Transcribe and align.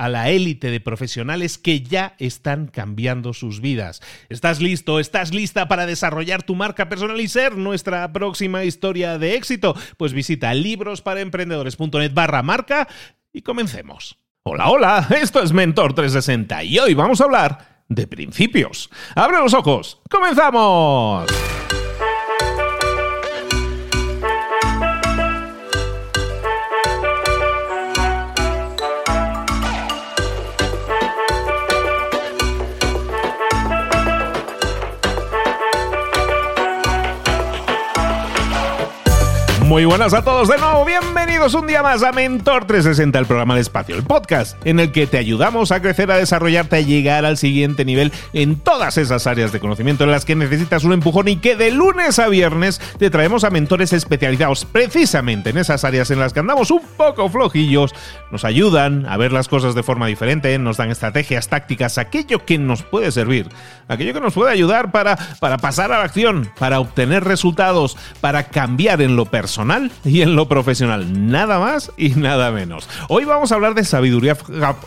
a 0.00 0.08
la 0.08 0.30
élite 0.30 0.70
de 0.70 0.80
profesionales 0.80 1.58
que 1.58 1.82
ya 1.82 2.14
están 2.18 2.68
cambiando 2.68 3.34
sus 3.34 3.60
vidas. 3.60 4.00
¿Estás 4.30 4.62
listo? 4.62 4.98
¿Estás 4.98 5.34
lista 5.34 5.68
para 5.68 5.84
desarrollar 5.84 6.42
tu 6.42 6.54
marca 6.54 6.88
personal 6.88 7.20
y 7.20 7.28
ser 7.28 7.58
nuestra 7.58 8.10
próxima 8.10 8.64
historia 8.64 9.18
de 9.18 9.34
éxito? 9.34 9.76
Pues 9.98 10.14
visita 10.14 10.54
librosparaemprendedores.net 10.54 12.14
barra 12.14 12.42
marca 12.42 12.88
y 13.30 13.42
comencemos. 13.42 14.16
Hola, 14.42 14.70
hola, 14.70 15.06
esto 15.20 15.42
es 15.42 15.52
Mentor 15.52 15.92
360 15.92 16.64
y 16.64 16.78
hoy 16.78 16.94
vamos 16.94 17.20
a 17.20 17.24
hablar 17.24 17.84
de 17.90 18.06
principios. 18.06 18.88
¡Abre 19.14 19.36
los 19.36 19.52
ojos! 19.52 20.00
¡Comenzamos! 20.10 21.26
Muy 39.70 39.84
buenas 39.84 40.14
a 40.14 40.24
todos 40.24 40.48
de 40.48 40.58
nuevo, 40.58 40.84
bienvenidos 40.84 41.54
un 41.54 41.68
día 41.68 41.80
más 41.80 42.02
a 42.02 42.10
Mentor 42.10 42.64
360, 42.64 43.16
el 43.20 43.26
programa 43.26 43.54
de 43.54 43.60
espacio, 43.60 43.94
el 43.94 44.02
podcast 44.02 44.56
en 44.66 44.80
el 44.80 44.90
que 44.90 45.06
te 45.06 45.16
ayudamos 45.16 45.70
a 45.70 45.80
crecer, 45.80 46.10
a 46.10 46.16
desarrollarte, 46.16 46.74
a 46.74 46.80
llegar 46.80 47.24
al 47.24 47.36
siguiente 47.36 47.84
nivel 47.84 48.10
en 48.32 48.56
todas 48.56 48.98
esas 48.98 49.28
áreas 49.28 49.52
de 49.52 49.60
conocimiento 49.60 50.02
en 50.02 50.10
las 50.10 50.24
que 50.24 50.34
necesitas 50.34 50.82
un 50.82 50.92
empujón 50.92 51.28
y 51.28 51.36
que 51.36 51.54
de 51.54 51.70
lunes 51.70 52.18
a 52.18 52.26
viernes 52.26 52.80
te 52.98 53.10
traemos 53.10 53.44
a 53.44 53.50
mentores 53.50 53.92
especializados 53.92 54.64
precisamente 54.64 55.50
en 55.50 55.58
esas 55.58 55.84
áreas 55.84 56.10
en 56.10 56.18
las 56.18 56.32
que 56.32 56.40
andamos 56.40 56.72
un 56.72 56.82
poco 56.96 57.28
flojillos, 57.28 57.94
nos 58.32 58.44
ayudan 58.44 59.06
a 59.06 59.16
ver 59.18 59.30
las 59.30 59.46
cosas 59.46 59.76
de 59.76 59.84
forma 59.84 60.08
diferente, 60.08 60.58
nos 60.58 60.78
dan 60.78 60.90
estrategias, 60.90 61.46
tácticas, 61.46 61.96
aquello 61.96 62.44
que 62.44 62.58
nos 62.58 62.82
puede 62.82 63.12
servir, 63.12 63.46
aquello 63.86 64.14
que 64.14 64.20
nos 64.20 64.34
puede 64.34 64.50
ayudar 64.50 64.90
para, 64.90 65.16
para 65.38 65.58
pasar 65.58 65.92
a 65.92 65.98
la 65.98 66.04
acción, 66.06 66.50
para 66.58 66.80
obtener 66.80 67.22
resultados, 67.22 67.96
para 68.20 68.48
cambiar 68.48 69.00
en 69.00 69.14
lo 69.14 69.26
personal 69.26 69.59
y 70.04 70.22
en 70.22 70.36
lo 70.36 70.48
profesional. 70.48 71.30
Nada 71.30 71.58
más 71.58 71.92
y 71.96 72.10
nada 72.10 72.50
menos. 72.50 72.88
Hoy 73.08 73.24
vamos 73.24 73.52
a 73.52 73.56
hablar 73.56 73.74
de 73.74 73.84
sabiduría. 73.84 74.36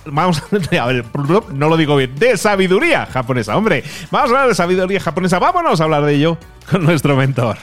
Vamos 0.06 0.42
a 0.42 1.54
no 1.54 1.70
lo 1.70 1.78
digo 1.78 1.96
bien. 1.96 2.16
De 2.16 2.38
sabiduría 2.38 3.06
japonesa, 3.06 3.58
hombre. 3.58 3.84
Vamos 4.12 4.32
a 4.32 4.34
hablar 4.34 4.50
de 4.50 4.56
sabiduría 4.56 5.00
japonesa. 5.00 5.40
Vámonos 5.40 5.80
a 5.82 5.84
hablar 5.84 6.04
de 6.06 6.16
ello 6.16 6.38
con 6.70 6.84
nuestro 6.84 7.16
mentor. 7.16 7.58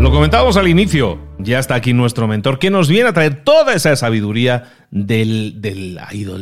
Lo 0.00 0.10
comentábamos 0.10 0.56
al 0.56 0.68
inicio, 0.68 1.18
ya 1.38 1.58
está 1.58 1.76
aquí 1.76 1.92
nuestro 1.92 2.26
mentor, 2.26 2.58
que 2.58 2.70
nos 2.70 2.88
viene 2.88 3.08
a 3.08 3.12
traer 3.12 3.44
toda 3.44 3.74
esa 3.74 3.94
sabiduría 3.94 4.72
del, 4.90 5.60
del, 5.60 5.98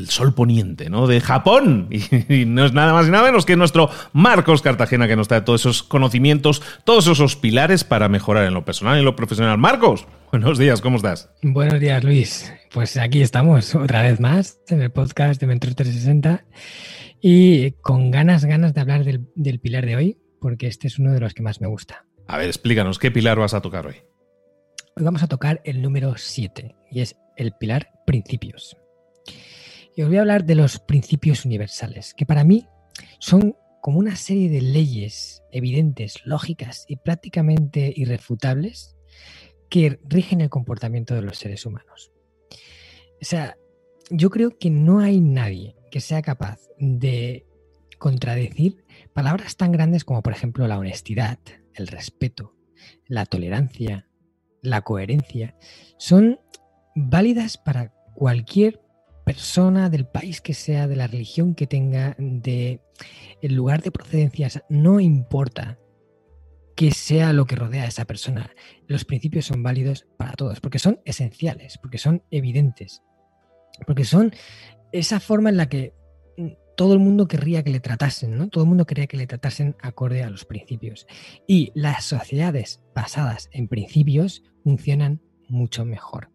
sol 0.08 0.34
poniente, 0.34 0.90
¿no? 0.90 1.06
De 1.06 1.20
Japón. 1.20 1.88
Y, 2.28 2.44
no 2.44 2.64
es 2.64 2.72
nada 2.72 2.92
más 2.92 3.06
y 3.06 3.10
nada 3.10 3.24
menos 3.24 3.46
que 3.46 3.56
nuestro 3.56 3.90
Marcos 4.12 4.62
Cartagena, 4.62 5.08
que 5.08 5.16
nos 5.16 5.28
trae 5.28 5.42
todos 5.42 5.62
esos 5.62 5.82
conocimientos, 5.82 6.62
todos 6.84 7.06
esos 7.06 7.36
pilares 7.36 7.84
para 7.84 8.08
mejorar 8.08 8.46
en 8.46 8.54
lo 8.54 8.64
personal 8.64 8.96
y 8.96 9.00
en 9.00 9.04
lo 9.04 9.16
profesional. 9.16 9.58
Marcos, 9.58 10.06
buenos 10.30 10.58
días, 10.58 10.80
¿cómo 10.80 10.96
estás? 10.96 11.30
Buenos 11.42 11.80
días, 11.80 12.02
Luis. 12.02 12.52
Pues 12.72 12.96
aquí 12.96 13.20
estamos, 13.22 13.74
otra 13.74 14.02
vez 14.02 14.20
más, 14.20 14.58
en 14.68 14.82
el 14.82 14.90
podcast 14.90 15.40
de 15.40 15.46
Mentor 15.46 15.74
360. 15.74 16.44
Y 17.20 17.72
con 17.82 18.10
ganas, 18.10 18.44
ganas 18.44 18.74
de 18.74 18.80
hablar 18.80 19.04
del, 19.04 19.28
del 19.34 19.60
pilar 19.60 19.84
de 19.84 19.96
hoy, 19.96 20.18
porque 20.40 20.66
este 20.66 20.86
es 20.88 20.98
uno 20.98 21.12
de 21.12 21.20
los 21.20 21.34
que 21.34 21.42
más 21.42 21.60
me 21.60 21.66
gusta. 21.66 22.06
A 22.26 22.38
ver, 22.38 22.46
explícanos, 22.46 22.98
¿qué 22.98 23.10
pilar 23.10 23.38
vas 23.38 23.54
a 23.54 23.60
tocar 23.60 23.86
hoy? 23.86 23.96
Hoy 24.96 25.04
vamos 25.04 25.22
a 25.22 25.28
tocar 25.28 25.60
el 25.64 25.82
número 25.82 26.14
7 26.16 26.76
y 26.90 27.00
es 27.00 27.16
el 27.36 27.52
pilar 27.52 27.90
principios. 28.06 28.76
Y 29.96 30.02
os 30.02 30.08
voy 30.08 30.18
a 30.18 30.20
hablar 30.20 30.44
de 30.44 30.54
los 30.54 30.78
principios 30.78 31.44
universales, 31.44 32.14
que 32.14 32.26
para 32.26 32.44
mí 32.44 32.66
son 33.18 33.56
como 33.80 33.98
una 33.98 34.16
serie 34.16 34.48
de 34.48 34.60
leyes 34.60 35.42
evidentes, 35.52 36.20
lógicas 36.24 36.84
y 36.86 36.96
prácticamente 36.96 37.92
irrefutables 37.96 38.96
que 39.68 39.98
rigen 40.04 40.40
el 40.40 40.50
comportamiento 40.50 41.14
de 41.14 41.22
los 41.22 41.38
seres 41.38 41.64
humanos. 41.66 42.12
O 43.20 43.24
sea, 43.24 43.56
yo 44.10 44.30
creo 44.30 44.58
que 44.58 44.70
no 44.70 45.00
hay 45.00 45.20
nadie 45.20 45.76
que 45.90 46.00
sea 46.00 46.22
capaz 46.22 46.60
de 46.78 47.46
contradecir 47.98 48.84
palabras 49.12 49.56
tan 49.56 49.72
grandes 49.72 50.04
como 50.04 50.22
por 50.22 50.32
ejemplo 50.32 50.66
la 50.66 50.78
honestidad, 50.78 51.38
el 51.80 51.88
respeto, 51.88 52.54
la 53.06 53.26
tolerancia, 53.26 54.08
la 54.62 54.82
coherencia, 54.82 55.56
son 55.98 56.40
válidas 56.94 57.58
para 57.58 57.92
cualquier 58.14 58.80
persona 59.24 59.90
del 59.90 60.06
país 60.06 60.40
que 60.40 60.54
sea, 60.54 60.88
de 60.88 60.96
la 60.96 61.06
religión 61.06 61.54
que 61.54 61.66
tenga, 61.66 62.16
de 62.18 62.80
el 63.42 63.54
lugar 63.54 63.82
de 63.82 63.90
procedencia, 63.90 64.48
no 64.68 65.00
importa 65.00 65.78
que 66.76 66.92
sea 66.92 67.32
lo 67.32 67.44
que 67.44 67.56
rodea 67.56 67.84
a 67.84 67.88
esa 67.88 68.06
persona. 68.06 68.54
Los 68.86 69.04
principios 69.04 69.44
son 69.44 69.62
válidos 69.62 70.06
para 70.16 70.32
todos, 70.32 70.60
porque 70.60 70.78
son 70.78 71.00
esenciales, 71.04 71.78
porque 71.78 71.98
son 71.98 72.22
evidentes, 72.30 73.02
porque 73.86 74.04
son 74.04 74.32
esa 74.92 75.20
forma 75.20 75.50
en 75.50 75.58
la 75.58 75.68
que 75.68 75.94
todo 76.80 76.94
el 76.94 76.98
mundo 76.98 77.28
querría 77.28 77.62
que 77.62 77.68
le 77.68 77.80
tratasen, 77.80 78.38
¿no? 78.38 78.48
Todo 78.48 78.64
el 78.64 78.68
mundo 78.70 78.86
quería 78.86 79.06
que 79.06 79.18
le 79.18 79.26
tratasen 79.26 79.76
acorde 79.82 80.22
a 80.22 80.30
los 80.30 80.46
principios. 80.46 81.06
Y 81.46 81.72
las 81.74 82.06
sociedades 82.06 82.80
basadas 82.94 83.50
en 83.52 83.68
principios 83.68 84.44
funcionan 84.64 85.20
mucho 85.46 85.84
mejor. 85.84 86.30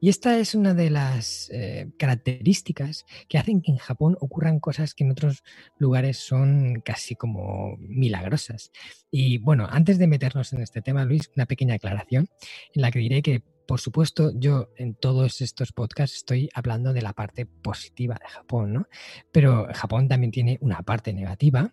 Y 0.00 0.08
esta 0.08 0.38
es 0.38 0.54
una 0.54 0.74
de 0.74 0.90
las 0.90 1.50
eh, 1.52 1.90
características 1.98 3.04
que 3.28 3.38
hacen 3.38 3.60
que 3.60 3.72
en 3.72 3.78
Japón 3.78 4.16
ocurran 4.20 4.60
cosas 4.60 4.94
que 4.94 5.04
en 5.04 5.10
otros 5.10 5.42
lugares 5.78 6.18
son 6.18 6.80
casi 6.84 7.14
como 7.14 7.76
milagrosas. 7.78 8.72
Y 9.10 9.38
bueno, 9.38 9.66
antes 9.70 9.98
de 9.98 10.06
meternos 10.06 10.52
en 10.52 10.62
este 10.62 10.82
tema, 10.82 11.04
Luis, 11.04 11.30
una 11.36 11.46
pequeña 11.46 11.74
aclaración 11.74 12.28
en 12.74 12.82
la 12.82 12.90
que 12.90 12.98
diré 12.98 13.22
que 13.22 13.42
por 13.70 13.78
supuesto, 13.78 14.32
yo 14.34 14.72
en 14.76 14.96
todos 14.96 15.40
estos 15.40 15.70
podcasts 15.70 16.16
estoy 16.16 16.48
hablando 16.54 16.92
de 16.92 17.02
la 17.02 17.12
parte 17.12 17.46
positiva 17.46 18.16
de 18.20 18.28
Japón, 18.28 18.72
¿no? 18.72 18.88
Pero 19.30 19.68
Japón 19.72 20.08
también 20.08 20.32
tiene 20.32 20.58
una 20.60 20.82
parte 20.82 21.12
negativa 21.12 21.72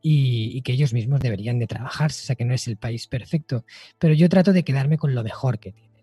y, 0.00 0.62
que 0.62 0.72
ellos 0.72 0.94
mismos 0.94 1.20
deberían 1.20 1.58
de 1.58 1.66
trabajarse, 1.66 2.22
o 2.22 2.24
sea 2.28 2.36
que 2.36 2.46
no 2.46 2.54
es 2.54 2.66
el 2.66 2.78
país 2.78 3.08
perfecto, 3.08 3.66
pero 3.98 4.14
yo 4.14 4.30
trato 4.30 4.54
de 4.54 4.64
quedarme 4.64 4.96
con 4.96 5.14
lo 5.14 5.22
mejor 5.22 5.58
que 5.58 5.72
tienen 5.72 5.93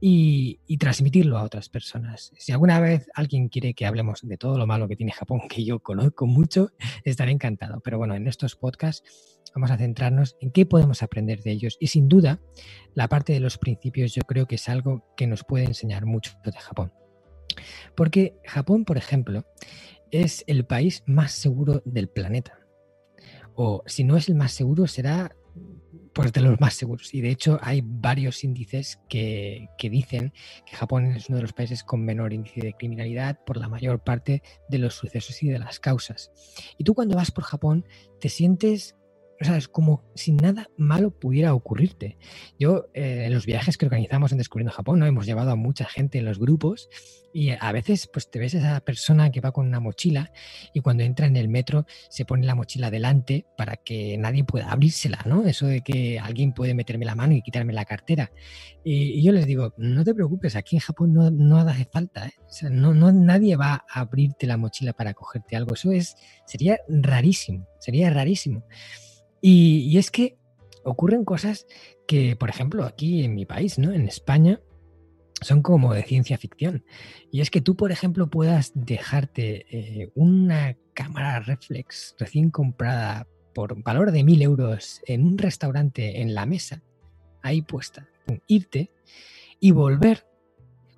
y, 0.00 0.58
transmitirlo 0.78 1.38
a 1.38 1.44
otras 1.44 1.68
personas. 1.68 2.32
Si 2.38 2.50
alguna 2.50 2.80
vez 2.80 3.08
alguien 3.14 3.48
quiere 3.48 3.74
que 3.74 3.86
hablemos 3.86 4.20
de 4.22 4.36
todo 4.36 4.58
lo 4.58 4.66
malo 4.66 4.88
que 4.88 4.96
tiene 4.96 5.12
Japón, 5.12 5.42
que 5.48 5.64
yo 5.64 5.80
conozco 5.80 6.26
mucho, 6.26 6.70
estaré 7.04 7.32
encantado. 7.32 7.80
Pero 7.80 7.98
bueno, 7.98 8.14
en 8.14 8.26
estos 8.26 8.56
podcasts 8.56 9.40
vamos 9.54 9.70
a 9.70 9.76
centrarnos 9.76 10.36
en 10.40 10.50
qué 10.50 10.66
podemos 10.66 11.02
aprender 11.02 11.42
de 11.42 11.52
ellos 11.52 11.76
y 11.78 11.88
sin 11.88 12.08
duda 12.08 12.40
la 12.94 13.08
parte 13.08 13.32
de 13.32 13.40
los 13.40 13.58
principios 13.58 14.14
yo 14.14 14.22
creo 14.22 14.46
que 14.46 14.54
es 14.54 14.68
algo 14.68 15.04
que 15.16 15.26
nos 15.26 15.44
puede 15.44 15.64
enseñar 15.64 16.06
mucho 16.06 16.32
de 16.44 16.52
Japón. 16.52 16.92
Porque 17.94 18.34
Japón, 18.44 18.84
por 18.84 18.96
ejemplo, 18.96 19.44
es 20.10 20.42
el 20.46 20.64
país 20.64 21.02
más 21.06 21.32
seguro 21.32 21.82
del 21.84 22.08
planeta 22.08 22.62
o 23.54 23.82
si 23.86 24.04
no 24.04 24.16
es 24.16 24.28
el 24.28 24.34
más 24.34 24.52
seguro, 24.52 24.86
será 24.86 25.34
pues 26.12 26.32
de 26.32 26.40
los 26.40 26.60
más 26.60 26.74
seguros. 26.74 27.14
Y 27.14 27.20
de 27.20 27.30
hecho 27.30 27.58
hay 27.62 27.82
varios 27.84 28.44
índices 28.44 29.00
que, 29.08 29.68
que, 29.78 29.90
dicen 29.90 30.32
que 30.66 30.76
Japón 30.76 31.06
es 31.06 31.28
uno 31.28 31.36
de 31.36 31.42
los 31.42 31.52
países 31.52 31.82
con 31.84 32.04
menor 32.04 32.32
índice 32.32 32.60
de 32.60 32.74
criminalidad 32.74 33.38
por 33.44 33.56
la 33.56 33.68
mayor 33.68 34.02
parte 34.02 34.42
de 34.68 34.78
los 34.78 34.94
sucesos 34.94 35.42
y 35.42 35.48
de 35.48 35.58
las 35.58 35.80
causas. 35.80 36.30
Y 36.78 36.84
tú 36.84 36.94
cuando 36.94 37.16
vas 37.16 37.30
por 37.30 37.44
Japón 37.44 37.86
te 38.20 38.28
sientes 38.28 38.96
o 39.42 39.44
sea, 39.44 39.56
es 39.56 39.68
como 39.68 40.04
si 40.14 40.32
nada 40.32 40.68
malo 40.76 41.10
pudiera 41.10 41.52
ocurrirte. 41.54 42.16
Yo, 42.58 42.86
eh, 42.94 43.24
en 43.26 43.34
los 43.34 43.44
viajes 43.44 43.76
que 43.76 43.86
organizamos 43.86 44.32
en 44.32 44.38
Descubriendo 44.38 44.72
Japón, 44.72 45.00
¿no? 45.00 45.06
hemos 45.06 45.26
llevado 45.26 45.50
a 45.50 45.56
mucha 45.56 45.84
gente 45.84 46.18
en 46.18 46.24
los 46.24 46.38
grupos 46.38 46.88
y 47.34 47.50
a 47.50 47.72
veces 47.72 48.08
pues 48.12 48.30
te 48.30 48.38
ves 48.38 48.54
a 48.54 48.58
esa 48.58 48.80
persona 48.80 49.30
que 49.30 49.40
va 49.40 49.52
con 49.52 49.66
una 49.66 49.80
mochila 49.80 50.32
y 50.74 50.80
cuando 50.80 51.02
entra 51.02 51.26
en 51.26 51.36
el 51.36 51.48
metro 51.48 51.86
se 52.10 52.24
pone 52.24 52.46
la 52.46 52.54
mochila 52.54 52.90
delante 52.90 53.46
para 53.56 53.76
que 53.76 54.16
nadie 54.18 54.44
pueda 54.44 54.70
abrírsela, 54.70 55.18
¿no? 55.26 55.44
Eso 55.46 55.66
de 55.66 55.80
que 55.80 56.18
alguien 56.18 56.52
puede 56.52 56.74
meterme 56.74 57.04
la 57.04 57.14
mano 57.14 57.34
y 57.34 57.42
quitarme 57.42 57.72
la 57.72 57.84
cartera. 57.84 58.30
Y, 58.84 59.22
yo 59.22 59.32
les 59.32 59.46
digo, 59.46 59.74
no 59.76 60.04
te 60.04 60.14
preocupes, 60.14 60.56
aquí 60.56 60.76
en 60.76 60.80
Japón 60.80 61.14
no, 61.14 61.30
no 61.30 61.56
hace 61.56 61.84
falta, 61.86 62.26
¿eh? 62.26 62.34
O 62.46 62.52
sea, 62.52 62.70
no, 62.70 62.94
no, 62.94 63.12
nadie 63.12 63.56
va 63.56 63.84
a 63.88 64.00
abrirte 64.00 64.46
la 64.46 64.56
mochila 64.56 64.92
para 64.92 65.14
cogerte 65.14 65.56
algo. 65.56 65.74
Eso 65.74 65.90
es, 65.92 66.16
sería 66.46 66.78
rarísimo, 66.88 67.66
sería 67.78 68.10
rarísimo. 68.10 68.64
Y, 69.42 69.98
es 69.98 70.10
que 70.10 70.38
ocurren 70.84 71.24
cosas 71.24 71.66
que, 72.06 72.36
por 72.36 72.48
ejemplo, 72.48 72.84
aquí 72.84 73.24
en 73.24 73.34
mi 73.34 73.44
país, 73.44 73.78
¿no? 73.78 73.92
En 73.92 74.06
España, 74.06 74.60
son 75.40 75.62
como 75.62 75.92
de 75.92 76.04
ciencia 76.04 76.38
ficción. 76.38 76.84
Y 77.32 77.40
es 77.40 77.50
que 77.50 77.60
tú, 77.60 77.76
por 77.76 77.90
ejemplo, 77.90 78.30
puedas 78.30 78.70
dejarte 78.74 79.66
eh, 79.68 80.10
una 80.14 80.76
cámara 80.94 81.40
reflex 81.40 82.14
recién 82.18 82.50
comprada 82.50 83.26
por 83.52 83.82
valor 83.82 84.12
de 84.12 84.22
mil 84.22 84.40
euros 84.40 85.02
en 85.06 85.24
un 85.26 85.36
restaurante 85.36 86.20
en 86.20 86.34
la 86.34 86.46
mesa, 86.46 86.82
ahí 87.42 87.62
puesta, 87.62 88.08
irte 88.46 88.92
y 89.58 89.72
volver 89.72 90.26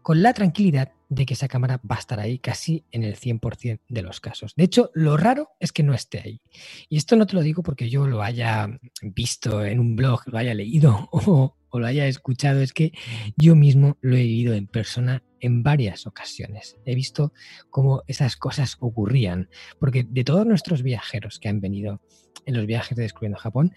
con 0.03 0.23
la 0.23 0.35
tranquilidad 0.35 0.93
de 1.15 1.27
que 1.27 1.35
esa 1.35 1.49
cámara 1.49 1.81
va 1.89 1.97
a 1.97 2.01
estar 2.01 2.21
ahí 2.21 2.39
casi 2.39 2.85
en 2.91 3.05
el 3.05 3.17
100% 3.17 3.81
de 3.89 4.03
los 4.03 4.21
casos. 4.21 4.55
De 4.57 4.65
hecho, 4.65 4.91
lo 4.95 5.17
raro 5.17 5.51
es 5.61 5.73
que 5.73 5.83
no 5.83 5.95
esté 5.95 6.21
ahí. 6.21 6.41
Y 6.89 6.97
esto 6.97 7.17
no 7.17 7.27
te 7.27 7.35
lo 7.35 7.43
digo 7.43 7.63
porque 7.63 7.89
yo 7.89 8.07
lo 8.07 8.23
haya 8.23 8.69
visto 9.03 9.65
en 9.65 9.81
un 9.81 9.97
blog, 9.97 10.23
lo 10.27 10.39
haya 10.39 10.55
leído 10.55 11.09
o, 11.13 11.57
lo 11.73 11.87
haya 11.87 12.07
escuchado, 12.07 12.61
es 12.61 12.73
que 12.73 12.93
yo 13.37 13.57
mismo 13.57 13.99
lo 14.01 14.17
he 14.17 14.23
vivido 14.23 14.55
en 14.55 14.69
persona 14.69 15.25
en 15.41 15.65
varias 15.65 16.07
ocasiones. 16.07 16.77
He 16.85 16.95
visto 16.95 17.33
cómo 17.69 18.05
esas 18.07 18.37
cosas 18.37 18.77
ocurrían, 18.79 19.49
porque 19.81 20.07
de 20.09 20.23
todos 20.23 20.47
nuestros 20.47 20.85
viajeros 20.85 21.41
que 21.41 21.49
han 21.49 21.61
venido 21.61 22.01
en 22.47 22.55
los 22.55 22.67
viajes 22.67 22.97
de 22.97 23.03
Descubriendo 23.03 23.39
Japón, 23.39 23.75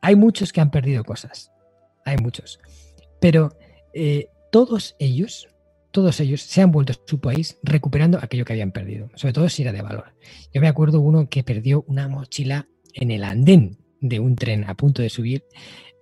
hay 0.00 0.14
muchos 0.14 0.52
que 0.52 0.60
han 0.60 0.70
perdido 0.70 1.02
cosas, 1.02 1.50
hay 2.04 2.18
muchos, 2.18 2.60
pero 3.20 3.56
eh, 3.94 4.28
todos 4.52 4.94
ellos 5.00 5.48
todos 5.94 6.18
ellos 6.18 6.42
se 6.42 6.60
han 6.60 6.72
vuelto 6.72 6.92
a 6.92 6.96
su 7.06 7.20
país 7.20 7.56
recuperando 7.62 8.18
aquello 8.20 8.44
que 8.44 8.52
habían 8.52 8.72
perdido, 8.72 9.10
sobre 9.14 9.32
todo 9.32 9.48
si 9.48 9.62
era 9.62 9.70
de 9.70 9.80
valor. 9.80 10.12
Yo 10.52 10.60
me 10.60 10.66
acuerdo 10.66 11.00
uno 11.00 11.28
que 11.28 11.44
perdió 11.44 11.84
una 11.86 12.08
mochila 12.08 12.66
en 12.94 13.12
el 13.12 13.22
andén 13.22 13.78
de 14.00 14.18
un 14.18 14.34
tren 14.34 14.64
a 14.68 14.74
punto 14.74 15.02
de 15.02 15.08
subir 15.08 15.44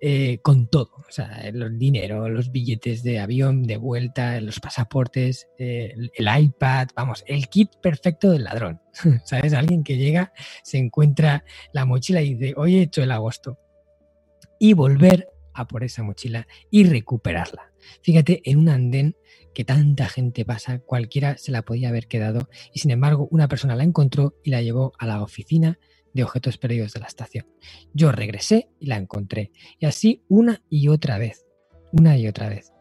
eh, 0.01 0.39
con 0.43 0.67
todo, 0.67 0.93
o 1.07 1.13
sea, 1.13 1.43
el 1.45 1.79
dinero, 1.79 2.27
los 2.31 2.51
billetes 2.51 3.03
de 3.03 3.21
avión 3.21 3.65
de 3.65 3.77
vuelta, 3.77 4.41
los 4.41 4.61
pasaportes, 4.61 5.47
eh, 5.59 5.95
el, 6.15 6.43
iPad, 6.43 6.89
vamos, 6.97 7.23
el 7.27 7.49
kit 7.49 7.69
perfecto 7.83 8.31
del 8.31 8.45
ladrón. 8.45 8.81
¿Sabes? 9.27 9.53
Alguien 9.53 9.85
que 9.85 9.99
llega, 9.99 10.33
se 10.65 10.79
encuentra 10.79 11.45
la 11.75 11.85
mochila 11.85 12.23
y 12.23 12.35
dice, 12.35 12.55
hoy 12.57 12.77
he 12.77 12.83
hecho 12.83 13.03
el 13.03 13.13
agosto. 13.13 13.59
Y 14.59 14.73
volver 14.73 15.29
a 15.53 15.69
por 15.69 15.85
esa 15.85 16.03
mochila 16.03 16.47
y 16.71 16.85
recuperarla. 16.85 17.73
Fíjate, 18.03 18.41
en 18.45 18.59
un 18.59 18.71
andén 18.71 19.17
que 19.55 19.65
tanta 19.65 20.09
gente 20.09 20.45
pasa, 20.45 20.79
cualquiera 20.81 21.37
se 21.37 21.53
la 21.53 21.63
podía 21.63 21.89
haber 21.89 22.07
quedado 22.07 22.49
y 22.73 22.81
sin 22.81 22.91
embargo 22.91 23.29
una 23.31 23.49
persona 23.49 23.77
la 23.77 23.85
encontró 23.85 24.35
y 24.43 24.51
la 24.51 24.63
llevó 24.63 24.93
a 24.99 25.07
la 25.07 25.23
oficina 25.23 25.79
de 26.13 26.25
objetos 26.25 26.59
perdidos 26.59 26.93
de 26.93 27.01
la 27.01 27.07
estación. 27.07 27.47
Yo 27.95 28.13
regresé 28.13 28.69
y 28.79 28.87
la 28.87 28.97
encontré 28.97 29.51
y 29.79 29.87
así 29.87 30.23
una 30.29 30.63
y 30.69 30.89
otra 30.89 31.19
vez, 31.19 31.47
una 31.93 32.17
y 32.17 32.27
otra 32.27 32.49
vez. 32.49 32.73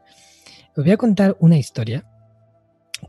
Os 0.76 0.84
voy 0.84 0.92
a 0.92 0.98
contar 0.98 1.36
una 1.40 1.58
historia 1.58 2.06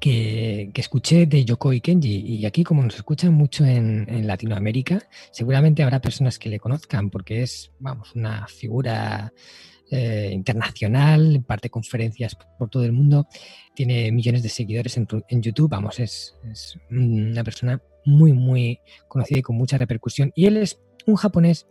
que, 0.01 0.73
escuché 0.75 1.27
de 1.27 1.45
Yokoi 1.45 1.81
Kenji 1.81 2.25
y 2.27 2.47
aquí 2.47 2.65
como 2.65 2.83
nos 2.83 2.97
escuchan 2.97 3.35
mucho 3.35 3.65
en, 3.65 4.07
en, 4.09 4.27
Latinoamérica, 4.27 5.01
seguramente 5.31 5.83
habrá 5.83 6.01
personas 6.01 6.39
que 6.39 6.49
le 6.49 6.59
conozcan 6.59 7.11
porque 7.11 7.43
es, 7.43 7.73
vamos, 7.79 8.15
una 8.15 8.47
figura 8.47 9.33
eh, 9.95 10.31
internacional, 10.33 11.37
imparte 11.37 11.69
conferencias 11.69 12.35
por 12.59 12.71
todo 12.71 12.83
el 12.85 12.93
mundo, 12.93 13.27
tiene 13.75 14.11
millones 14.11 14.43
de 14.43 14.49
seguidores 14.49 14.97
en, 14.97 15.43
YouTube, 15.43 15.69
vamos, 15.69 16.01
es, 16.01 16.35
una 16.91 17.45
persona 17.45 17.79
muy, 18.07 18.33
muy 18.33 18.81
conocida 19.07 19.41
y 19.41 19.43
con 19.43 19.57
mucha 19.57 19.77
repercusión. 19.77 20.33
Y 20.35 20.47
él 20.47 20.57
es 20.57 20.81
un 21.07 21.17
japonés 21.17 21.67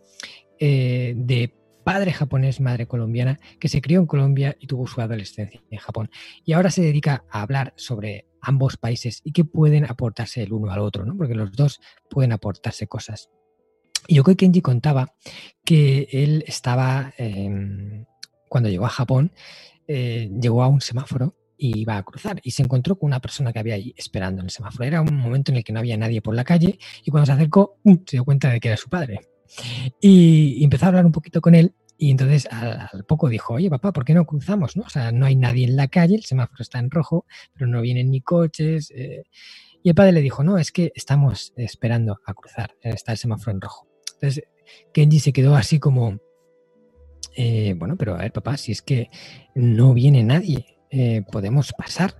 eh, 0.60 1.14
de 1.16 1.52
padre 1.82 2.12
japonés, 2.12 2.60
madre 2.60 2.86
colombiana, 2.86 3.40
que 3.58 3.68
se 3.68 3.82
crió 3.82 3.98
en 3.98 4.06
Colombia 4.06 4.56
y 4.60 4.68
tuvo 4.68 4.86
su 4.86 5.00
adolescencia 5.00 5.60
en 5.68 5.78
Japón. 5.80 6.08
Y 6.44 6.52
ahora 6.52 6.70
se 6.70 6.82
dedica 6.82 7.24
a 7.28 7.42
hablar 7.42 7.74
sobre 7.76 8.28
ambos 8.40 8.76
países 8.76 9.20
y 9.24 9.32
que 9.32 9.44
pueden 9.44 9.84
aportarse 9.84 10.44
el 10.44 10.52
uno 10.52 10.70
al 10.70 10.78
otro, 10.78 11.04
¿no? 11.04 11.16
porque 11.16 11.34
los 11.34 11.50
dos 11.50 11.80
pueden 12.08 12.30
aportarse 12.30 12.86
cosas. 12.86 13.30
Yokoi 14.08 14.36
Kenji 14.36 14.62
contaba 14.62 15.14
que 15.64 16.08
él 16.12 16.44
estaba 16.46 17.12
em, 17.18 18.04
cuando 18.52 18.68
llegó 18.68 18.84
a 18.84 18.90
Japón, 18.90 19.32
eh, 19.88 20.30
llegó 20.38 20.62
a 20.62 20.68
un 20.68 20.82
semáforo 20.82 21.34
y 21.56 21.78
iba 21.78 21.96
a 21.96 22.02
cruzar 22.02 22.38
y 22.44 22.50
se 22.50 22.62
encontró 22.62 22.98
con 22.98 23.06
una 23.06 23.18
persona 23.18 23.50
que 23.50 23.58
había 23.58 23.76
ahí 23.76 23.94
esperando 23.96 24.42
en 24.42 24.48
el 24.48 24.50
semáforo. 24.50 24.84
Era 24.84 25.00
un 25.00 25.16
momento 25.16 25.52
en 25.52 25.56
el 25.56 25.64
que 25.64 25.72
no 25.72 25.78
había 25.78 25.96
nadie 25.96 26.20
por 26.20 26.34
la 26.34 26.44
calle 26.44 26.78
y 27.02 27.10
cuando 27.10 27.24
se 27.24 27.32
acercó 27.32 27.78
se 27.82 28.16
dio 28.16 28.26
cuenta 28.26 28.50
de 28.50 28.60
que 28.60 28.68
era 28.68 28.76
su 28.76 28.90
padre. 28.90 29.20
Y, 30.02 30.62
empezó 30.62 30.84
a 30.84 30.88
hablar 30.88 31.06
un 31.06 31.12
poquito 31.12 31.40
con 31.40 31.54
él 31.54 31.74
y 31.96 32.10
entonces 32.10 32.46
al, 32.50 33.06
poco 33.08 33.30
dijo, 33.30 33.54
oye 33.54 33.70
papá, 33.70 33.90
¿por 33.90 34.04
qué 34.04 34.12
no 34.12 34.26
cruzamos? 34.26 34.76
¿no? 34.76 34.82
O 34.82 34.90
sea, 34.90 35.12
no 35.12 35.24
hay 35.24 35.34
nadie 35.34 35.64
en 35.64 35.74
la 35.74 35.88
calle, 35.88 36.16
el 36.16 36.24
semáforo 36.24 36.60
está 36.60 36.78
en 36.78 36.90
rojo, 36.90 37.24
pero 37.54 37.66
no 37.68 37.80
vienen 37.80 38.10
ni 38.10 38.20
coches. 38.20 38.92
Eh". 38.94 39.22
Y 39.82 39.88
el 39.88 39.94
padre 39.94 40.12
le 40.12 40.20
dijo, 40.20 40.44
no, 40.44 40.58
es 40.58 40.72
que 40.72 40.92
estamos 40.94 41.54
esperando 41.56 42.18
a 42.26 42.34
cruzar, 42.34 42.74
está 42.82 43.12
el 43.12 43.18
semáforo 43.18 43.52
en 43.52 43.62
rojo. 43.62 43.88
Entonces 44.12 44.44
Kenji 44.92 45.20
se 45.20 45.32
quedó 45.32 45.56
así 45.56 45.78
como, 45.78 46.20
eh, 47.36 47.74
bueno, 47.76 47.96
pero 47.96 48.14
a 48.14 48.18
ver, 48.18 48.32
papá, 48.32 48.56
si 48.56 48.72
es 48.72 48.82
que 48.82 49.10
no 49.54 49.94
viene 49.94 50.22
nadie, 50.22 50.78
eh, 50.90 51.22
podemos 51.30 51.72
pasar. 51.72 52.14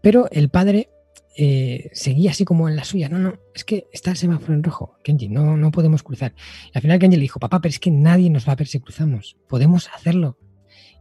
Pero 0.00 0.28
el 0.30 0.48
padre 0.48 0.90
eh, 1.36 1.90
seguía 1.92 2.32
así 2.32 2.44
como 2.44 2.68
en 2.68 2.76
la 2.76 2.84
suya. 2.84 3.08
No, 3.08 3.18
no, 3.18 3.38
es 3.54 3.64
que 3.64 3.86
está 3.92 4.10
el 4.10 4.16
semáforo 4.16 4.54
en 4.54 4.62
rojo, 4.62 4.96
Kenji, 5.04 5.28
no, 5.28 5.56
no 5.56 5.70
podemos 5.70 6.02
cruzar. 6.02 6.34
Y 6.66 6.76
al 6.76 6.82
final 6.82 6.98
Kenji 6.98 7.16
le 7.16 7.22
dijo, 7.22 7.40
papá, 7.40 7.60
pero 7.60 7.70
es 7.70 7.78
que 7.78 7.90
nadie 7.90 8.30
nos 8.30 8.48
va 8.48 8.52
a 8.52 8.56
ver 8.56 8.66
si 8.66 8.80
cruzamos, 8.80 9.36
podemos 9.48 9.88
hacerlo. 9.94 10.38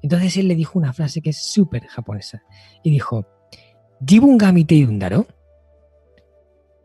Entonces 0.04 0.38
él 0.38 0.48
le 0.48 0.56
dijo 0.56 0.78
una 0.78 0.94
frase 0.94 1.22
que 1.22 1.32
es 1.32 1.42
súper 1.42 1.88
japonesa 1.88 2.44
y 2.84 2.92
dijo, 2.92 3.28
Jibungami 4.06 4.66
te 4.66 4.80
yundaro. 4.80 5.28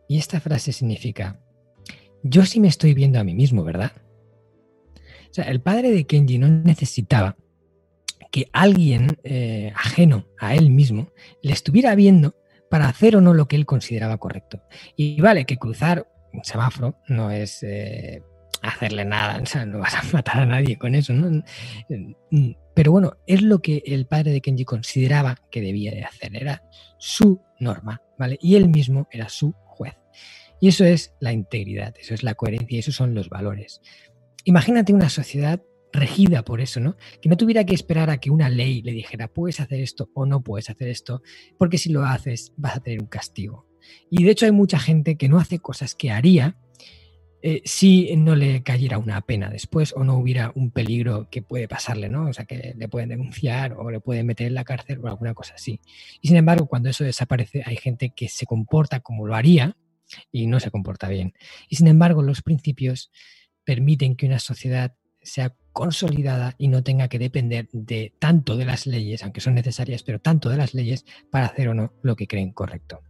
Y 0.09 0.19
esta 0.19 0.41
frase 0.41 0.73
significa, 0.73 1.41
yo 2.23 2.45
sí 2.45 2.61
me 2.61 2.69
estoy 2.69 2.95
viendo 2.95 3.19
a 3.19 3.25
mí 3.25 3.35
mismo, 3.35 3.65
¿verdad? 3.65 3.93
O 5.33 5.35
sea, 5.35 5.45
el 5.45 5.63
padre 5.63 5.91
de 5.91 6.05
Kenji 6.05 6.39
no 6.39 6.47
necesitaba 6.47 7.39
que 8.31 8.51
alguien 8.53 9.17
eh, 9.25 9.73
ajeno 9.75 10.27
a 10.39 10.55
él 10.55 10.69
mismo 10.69 11.11
le 11.43 11.53
estuviera 11.53 11.95
viendo 11.95 12.37
para 12.69 12.87
hacer 12.87 13.17
o 13.17 13.23
no 13.23 13.33
lo 13.33 13.49
que 13.49 13.57
él 13.57 13.65
consideraba 13.65 14.19
correcto. 14.19 14.63
Y 14.95 15.23
vale, 15.23 15.47
que 15.47 15.57
cruzar 15.57 16.07
un 16.35 16.45
semáforo 16.45 16.99
no 17.09 17.31
es, 17.31 17.63
eh, 17.63 18.23
hacerle 18.63 19.07
nada, 19.07 19.41
o 19.43 19.47
sea, 19.47 19.65
no 19.65 19.79
vas 19.79 19.95
a 19.95 20.03
matar 20.13 20.41
a 20.41 20.47
nadie 20.47 20.77
con 20.77 20.95
eso. 20.95 21.15
Mm, 21.15 22.51
pero 22.75 22.93
bueno, 22.93 23.15
es 23.27 23.41
lo 23.41 23.61
que 23.61 23.83
el 23.87 24.07
padre 24.07 24.33
de 24.33 24.43
Kenji 24.43 24.67
consideraba 24.67 25.37
que 25.51 25.63
debía 25.63 25.93
de 25.93 26.05
hacer, 26.05 26.37
era 26.37 26.63
su 26.99 27.41
norma, 27.59 28.03
¿vale? 28.19 28.39
Y 28.43 28.57
él 28.57 28.69
mismo 28.69 29.09
era 29.11 29.31
su 29.31 29.53
juez. 29.53 29.95
Y 30.61 30.69
eso 30.69 30.85
es 30.85 31.15
la 31.21 31.33
integridad, 31.33 31.95
eso 31.99 32.13
es 32.13 32.23
la 32.23 32.35
coherencia, 32.35 32.79
esos 32.79 32.95
son 32.95 33.15
los 33.15 33.31
valores. 33.31 33.81
Imagínate 34.45 34.93
una 34.93 35.09
sociedad 35.09 35.63
regida 35.93 36.43
por 36.45 36.61
eso, 36.61 36.81
¿no? 36.81 36.97
Que 37.21 37.29
no 37.29 37.37
tuviera 37.37 37.65
que 37.65 37.75
esperar 37.75 38.11
a 38.11 38.19
que 38.19 38.31
una 38.31 38.49
ley 38.49 38.83
le 38.83 38.93
dijera, 38.93 39.29
puedes 39.29 39.61
hacer 39.61 39.81
esto 39.81 40.11
o 40.15 40.27
no 40.27 40.43
puedes 40.43 40.71
hacer 40.71 40.89
esto, 40.89 41.23
porque 41.59 41.79
si 41.79 41.91
lo 41.91 42.05
haces 42.05 42.53
vas 42.57 42.77
a 42.77 42.81
tener 42.81 43.01
un 43.01 43.09
castigo. 43.09 43.67
Y 44.11 44.25
de 44.25 44.31
hecho 44.31 44.47
hay 44.47 44.53
mucha 44.53 44.79
gente 44.79 45.17
que 45.17 45.29
no 45.29 45.39
hace 45.39 45.59
cosas 45.59 45.95
que 45.95 46.11
haría 46.11 46.57
eh, 47.45 47.61
si 47.65 48.15
no 48.15 48.37
le 48.37 48.63
cayera 48.63 48.99
una 48.99 49.21
pena 49.21 49.51
después 49.51 49.93
o 49.97 50.05
no 50.05 50.17
hubiera 50.17 50.53
un 50.55 50.71
peligro 50.71 51.29
que 51.29 51.43
puede 51.43 51.67
pasarle, 51.67 52.09
¿no? 52.09 52.29
O 52.29 52.33
sea, 52.33 52.45
que 52.45 52.75
le 52.77 52.89
pueden 52.89 53.09
denunciar 53.09 53.73
o 53.73 53.91
le 53.91 53.99
pueden 53.99 54.27
meter 54.27 54.47
en 54.47 54.55
la 54.55 54.63
cárcel 54.63 55.01
o 55.03 55.09
alguna 55.09 55.35
cosa 55.35 55.55
así. 55.55 55.81
Y 56.21 56.29
sin 56.29 56.37
embargo, 56.37 56.69
cuando 56.69 56.89
eso 56.89 57.03
desaparece, 57.03 57.65
hay 57.67 57.77
gente 57.77 58.13
que 58.15 58.29
se 58.29 58.47
comporta 58.47 59.01
como 59.01 59.27
lo 59.27 59.35
haría 59.35 59.77
y 60.31 60.47
no 60.47 60.61
se 60.61 60.71
comporta 60.71 61.09
bien. 61.09 61.35
Y 61.69 61.77
sin 61.77 61.89
embargo, 61.89 62.23
los 62.23 62.43
principios 62.43 63.11
permiten 63.65 64.17
que 64.17 64.27
una 64.27 64.39
sociedad 64.39 64.95
sea 65.23 65.55
consolidada 65.73 66.55
y 66.59 66.69
no 66.69 66.83
tenga 66.83 67.09
que 67.09 67.19
depender 67.19 67.69
de 67.73 68.13
tanto 68.19 68.57
de 68.57 68.65
las 68.65 68.87
leyes, 68.87 69.23
aunque 69.23 69.41
son 69.41 69.55
necesarias, 69.55 70.03
pero 70.03 70.21
tanto 70.21 70.51
de 70.51 70.57
las 70.57 70.75
leyes 70.75 71.05
para 71.31 71.47
hacer 71.47 71.69
o 71.69 71.75
no 71.75 71.95
lo 72.03 72.17
que 72.17 72.27
creen 72.27 72.53
correcto. 72.53 73.01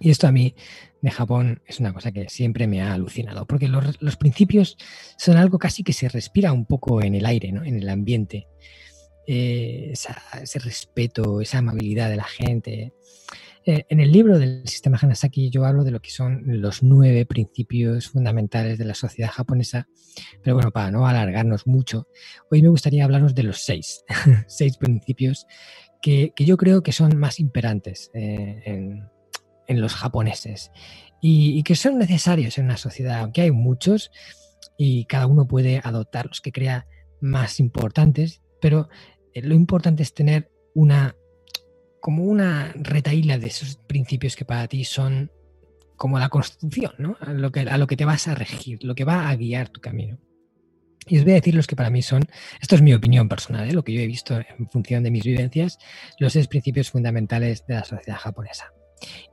Y 0.00 0.10
esto 0.10 0.26
a 0.26 0.32
mí 0.32 0.54
de 1.02 1.10
Japón 1.10 1.62
es 1.66 1.80
una 1.80 1.92
cosa 1.92 2.12
que 2.12 2.28
siempre 2.28 2.66
me 2.66 2.82
ha 2.82 2.92
alucinado, 2.92 3.46
porque 3.46 3.68
los, 3.68 4.16
principios 4.16 4.76
son 5.18 5.36
algo 5.36 5.58
casi 5.58 5.82
que 5.82 5.92
se 5.92 6.08
respira 6.08 6.52
un 6.52 6.66
poco 6.66 7.02
en 7.02 7.14
el 7.14 7.26
aire, 7.26 7.52
¿no? 7.52 7.64
en 7.64 7.76
el 7.76 7.88
ambiente. 7.88 8.46
Eh, 9.26 9.92
ese 9.92 10.58
respeto, 10.58 11.40
esa 11.40 11.58
amabilidad 11.58 12.10
de 12.10 12.16
la 12.16 12.24
gente. 12.24 12.92
Eh, 13.66 13.86
en 13.88 14.00
el 14.00 14.12
libro 14.12 14.38
del 14.38 14.68
sistema 14.68 14.98
Hanasaki 15.00 15.48
yo 15.48 15.64
hablo 15.64 15.84
de 15.84 15.90
lo 15.90 16.02
que 16.02 16.10
son 16.10 16.42
los 16.44 16.82
nueve 16.82 17.24
principios 17.24 18.10
fundamentales 18.10 18.76
de 18.76 18.84
la 18.84 18.94
sociedad 18.94 19.30
japonesa, 19.30 19.88
pero 20.42 20.56
bueno, 20.56 20.70
para 20.70 20.90
no 20.90 21.06
alargarnos 21.06 21.66
mucho, 21.66 22.06
hoy 22.50 22.60
me 22.60 22.68
gustaría 22.68 23.04
hablarnos 23.04 23.34
de 23.34 23.44
los 23.44 23.64
seis, 23.64 24.04
seis 24.46 24.76
principios 24.76 25.46
que, 26.02 26.34
yo 26.36 26.58
creo 26.58 26.82
que 26.82 26.92
son 26.92 27.16
más 27.16 27.40
imperantes 27.40 28.10
eh, 28.12 28.60
en, 28.66 29.08
en 29.66 29.80
los 29.80 29.94
japoneses 29.94 30.70
y, 31.26 31.62
que 31.62 31.74
son 31.74 31.98
necesarios 31.98 32.58
en 32.58 32.66
una 32.66 32.76
sociedad, 32.76 33.20
aunque 33.20 33.40
hay 33.40 33.50
muchos 33.50 34.10
y 34.76 35.06
cada 35.06 35.26
uno 35.26 35.46
puede 35.46 35.80
adoptar 35.82 36.26
los 36.26 36.42
que 36.42 36.52
crea 36.52 36.86
más 37.20 37.60
importantes, 37.60 38.42
pero 38.60 38.90
lo 39.42 39.54
importante 39.54 40.02
es 40.02 40.14
tener 40.14 40.50
una 40.74 41.16
como 42.00 42.24
una 42.24 42.70
retaíla 42.74 43.38
de 43.38 43.46
esos 43.46 43.76
principios 43.76 44.36
que 44.36 44.44
para 44.44 44.68
ti 44.68 44.84
son 44.84 45.30
como 45.96 46.18
la 46.18 46.28
constitución, 46.28 46.92
¿no? 46.98 47.16
A 47.20 47.32
lo, 47.32 47.50
que, 47.50 47.60
a 47.60 47.78
lo 47.78 47.86
que 47.86 47.96
te 47.96 48.04
vas 48.04 48.28
a 48.28 48.34
regir, 48.34 48.84
lo 48.84 48.94
que 48.94 49.04
va 49.04 49.30
a 49.30 49.36
guiar 49.36 49.70
tu 49.70 49.80
camino. 49.80 50.18
Y 51.06 51.16
os 51.16 51.24
voy 51.24 51.32
a 51.32 51.36
decir 51.36 51.54
los 51.54 51.66
que 51.66 51.76
para 51.76 51.88
mí 51.88 52.02
son, 52.02 52.24
esto 52.60 52.74
es 52.74 52.82
mi 52.82 52.92
opinión 52.92 53.26
personal, 53.26 53.68
¿eh? 53.68 53.72
lo 53.72 53.84
que 53.84 53.94
yo 53.94 54.00
he 54.00 54.06
visto 54.06 54.36
en 54.36 54.68
función 54.68 55.02
de 55.02 55.10
mis 55.10 55.24
vivencias, 55.24 55.78
los 56.18 56.34
seis 56.34 56.46
principios 56.46 56.90
fundamentales 56.90 57.66
de 57.66 57.74
la 57.74 57.84
sociedad 57.84 58.18
japonesa. 58.18 58.72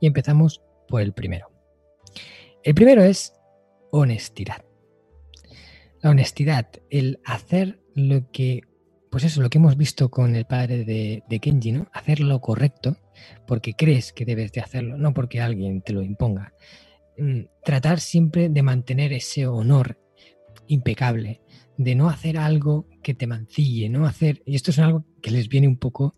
Y 0.00 0.06
empezamos 0.06 0.62
por 0.88 1.02
el 1.02 1.12
primero. 1.12 1.50
El 2.62 2.74
primero 2.74 3.02
es 3.02 3.34
honestidad. 3.90 4.64
La 6.00 6.08
honestidad, 6.08 6.68
el 6.88 7.20
hacer 7.24 7.80
lo 7.94 8.30
que, 8.32 8.62
pues 9.12 9.24
eso, 9.24 9.42
lo 9.42 9.50
que 9.50 9.58
hemos 9.58 9.76
visto 9.76 10.10
con 10.10 10.34
el 10.34 10.46
padre 10.46 10.86
de, 10.86 11.38
Kenji, 11.38 11.72
¿no? 11.72 11.86
Hacer 11.92 12.20
lo 12.20 12.40
correcto 12.40 12.96
porque 13.46 13.74
crees 13.74 14.10
que 14.10 14.24
debes 14.24 14.52
de 14.52 14.62
hacerlo, 14.62 14.96
no 14.96 15.12
porque 15.12 15.38
alguien 15.38 15.82
te 15.82 15.92
lo 15.92 16.00
imponga. 16.00 16.54
Mm, 17.18 17.42
tratar 17.62 18.00
siempre 18.00 18.48
de 18.48 18.62
mantener 18.62 19.12
ese 19.12 19.46
honor 19.46 20.00
impecable, 20.66 21.42
de 21.76 21.94
no 21.94 22.08
hacer 22.08 22.38
algo 22.38 22.88
que 23.02 23.12
te 23.12 23.26
mancille, 23.26 23.90
no 23.90 24.06
hacer, 24.06 24.42
y 24.46 24.54
esto 24.54 24.70
es 24.70 24.78
algo 24.78 25.04
que 25.20 25.30
les 25.30 25.50
viene 25.50 25.68
un 25.68 25.76
poco 25.76 26.16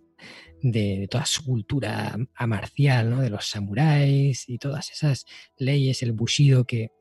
de, 0.63 1.09
toda 1.11 1.27
su 1.27 1.45
cultura 1.45 2.17
marcial, 2.47 3.11
¿no? 3.11 3.21
de 3.21 3.31
los 3.31 3.51
samuráis 3.51 4.49
y 4.49 4.59
todas 4.59 4.93
esas 4.93 5.27
leyes, 5.59 6.05
el 6.05 6.13
bushido 6.13 6.65
que, 6.65 6.93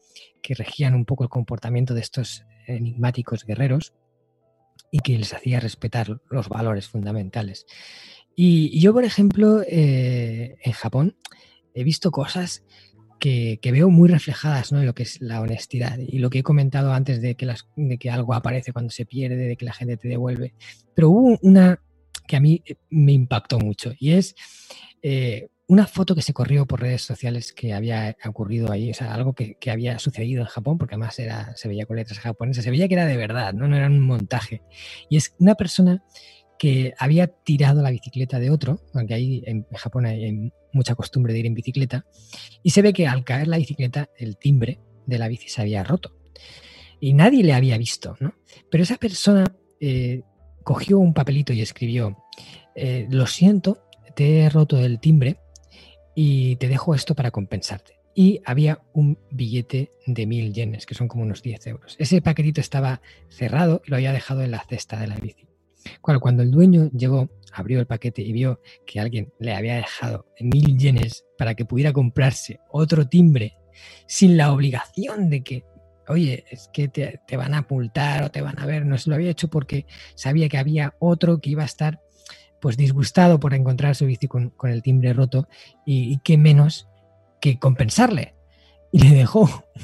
regían 0.58 0.96
un 0.96 1.06
poco 1.06 1.24
el 1.24 1.30
comportamiento 1.30 1.94
de 1.94 2.02
estos 2.02 2.44
enigmáticos 2.68 3.46
guerreros 3.46 3.94
y 4.94 5.00
que 5.00 5.18
les 5.18 5.34
hacía 5.34 5.60
respetar 5.60 6.22
los 6.30 6.50
valores 6.50 6.88
fundamentales. 6.88 7.66
Y, 8.36 8.80
yo, 8.80 8.94
por 8.94 9.06
ejemplo, 9.06 9.64
eh, 9.68 10.56
en 10.62 10.72
Japón 10.72 11.18
he 11.74 11.84
visto 11.84 12.12
cosas 12.12 12.64
que, 13.20 13.60
veo 13.64 13.90
muy 13.90 14.08
reflejadas 14.08 14.72
¿no? 14.72 14.82
en 14.82 14.86
lo 14.86 14.94
que 14.94 15.02
es 15.02 15.20
la 15.20 15.42
honestidad 15.42 15.98
y 15.98 16.20
lo 16.20 16.30
que 16.30 16.40
he 16.40 16.44
comentado 16.44 16.94
antes 16.94 17.24
de 17.24 17.34
que, 17.34 17.48
las, 17.48 17.68
de 17.76 17.98
que 17.98 18.12
algo 18.12 18.36
aparece 18.36 18.72
cuando 18.72 18.92
se 18.92 19.08
pierde, 19.08 19.36
de 19.36 19.58
que 19.58 19.66
la 19.66 19.74
gente 19.74 19.98
te 19.98 20.10
devuelve. 20.10 20.54
Pero 20.94 21.10
hubo 21.10 21.40
una, 21.42 21.82
que 22.28 22.36
a 22.36 22.40
mí 22.40 22.64
me 22.92 23.14
impactó 23.14 23.58
mucho 23.58 23.94
y 23.98 24.12
es 24.12 24.36
eh, 25.02 25.48
una 25.74 25.88
foto 25.88 26.14
que 26.14 26.22
se 26.22 26.34
corrió 26.34 26.68
por 26.68 26.82
redes 26.82 27.02
sociales 27.02 27.52
que 27.52 27.74
había 27.74 28.16
ocurrido 28.26 28.72
ahí, 28.72 28.92
o 28.92 28.94
sea, 28.94 29.12
algo 29.12 29.34
que, 29.34 29.58
había 29.72 29.98
sucedido 29.98 30.42
en 30.42 30.48
Japón, 30.48 30.78
porque 30.78 30.94
además 30.94 31.16
se 31.16 31.68
veía 31.68 31.88
con 31.88 31.96
letras 31.96 32.20
japonesas, 32.20 32.64
se 32.64 32.70
veía 32.70 32.88
que 32.88 32.94
era 32.94 33.08
de 33.08 33.18
verdad, 33.18 33.54
¿no? 33.54 33.68
no 33.68 33.76
era 33.76 33.88
un 33.88 34.00
montaje. 34.00 34.62
Y 35.10 35.18
es 35.18 35.34
una 35.40 35.56
persona 35.56 36.04
que 36.60 36.94
había 37.00 37.26
tirado 37.26 37.82
la 37.82 37.90
bicicleta 37.90 38.38
de 38.38 38.52
otro, 38.52 38.82
aunque 38.94 39.16
ahí 39.16 39.44
en 39.48 39.66
Japón 39.74 40.06
hay 40.06 40.52
mucha 40.74 40.94
costumbre 40.94 41.34
de 41.34 41.40
ir 41.40 41.46
en 41.48 41.56
bicicleta, 41.56 42.06
y 42.62 42.70
se 42.70 42.84
ve 42.84 42.94
que 42.94 43.08
al 43.08 43.24
caer 43.24 43.48
la 43.48 43.58
bicicleta 43.58 44.10
el 44.16 44.38
timbre 44.38 44.80
de 45.08 45.18
la 45.18 45.28
bici 45.28 45.50
se 45.50 45.62
había 45.62 45.84
roto. 45.84 46.16
Y 47.00 47.14
nadie 47.14 47.44
le 47.44 47.54
había 47.54 47.80
visto, 47.80 48.16
¿no? 48.20 48.36
Pero 48.70 48.84
esa 48.84 48.98
persona 48.98 49.44
eh, 49.80 50.22
cogió 50.64 51.00
un 51.00 51.16
papelito 51.16 51.52
y 51.52 51.62
escribió, 51.62 52.16
eh, 52.76 53.08
lo 53.10 53.26
siento, 53.26 53.88
te 54.16 54.42
he 54.42 54.50
roto 54.50 54.80
el 54.80 55.00
timbre 55.00 55.40
y 56.16 56.56
te 56.58 56.68
dejo 56.68 56.96
esto 56.96 57.16
para 57.16 57.32
compensarte. 57.32 58.00
Y 58.16 58.42
había 58.46 58.82
un 58.94 59.18
billete 59.32 59.92
de 60.06 60.28
mil 60.28 60.54
yenes, 60.54 60.86
que 60.86 60.94
son 60.94 61.08
como 61.08 61.24
unos 61.24 61.42
10 61.42 61.68
euros. 61.68 61.96
Ese 61.98 62.22
paquetito 62.22 62.62
estaba 62.62 63.02
cerrado 63.30 63.82
y 63.86 63.90
lo 63.90 63.96
había 63.96 64.12
dejado 64.12 64.44
en 64.44 64.52
la 64.52 64.64
cesta 64.68 65.00
de 65.00 65.08
la 65.08 65.16
bici. 65.16 65.48
Cuando 66.02 66.44
el 66.44 66.52
dueño 66.52 66.90
llegó, 66.92 67.30
abrió 67.52 67.80
el 67.80 67.88
paquete 67.88 68.22
y 68.22 68.32
vio 68.32 68.62
que 68.86 69.00
alguien 69.00 69.34
le 69.40 69.54
había 69.54 69.76
dejado 69.76 70.28
mil 70.40 70.78
yenes 70.78 71.26
para 71.38 71.56
que 71.56 71.66
pudiera 71.66 71.92
comprarse 71.92 72.60
otro 72.70 73.08
timbre 73.08 73.58
sin 74.08 74.38
la 74.38 74.54
obligación 74.54 75.30
de 75.30 75.44
que 75.44 75.66
oye, 76.08 76.46
es 76.50 76.70
que 76.74 76.88
te, 76.88 77.38
van 77.38 77.54
a 77.54 77.66
multar 77.70 78.24
o 78.24 78.32
te 78.32 78.42
van 78.42 78.60
a 78.60 78.66
ver, 78.66 78.86
no 78.86 78.98
se 78.98 79.10
lo 79.10 79.16
había 79.16 79.32
hecho 79.32 79.50
porque 79.50 79.86
sabía 80.16 80.50
que 80.50 80.58
había 80.58 80.96
otro 81.00 81.40
que 81.40 81.52
iba 81.52 81.64
a 81.64 81.68
estar 81.68 82.02
pues 82.64 82.78
disgustado 82.78 83.42
por 83.42 83.54
encontrar 83.54 83.94
su 83.94 84.06
bici 84.06 84.30
con, 84.30 84.54
el 84.64 84.82
timbre 84.82 85.12
roto 85.12 85.50
y, 85.86 86.18
qué 86.20 86.38
menos 86.38 86.88
que 87.42 87.60
compensarle. 87.60 88.36
Y 88.94 89.00
le 89.00 89.10
dejó 89.18 89.42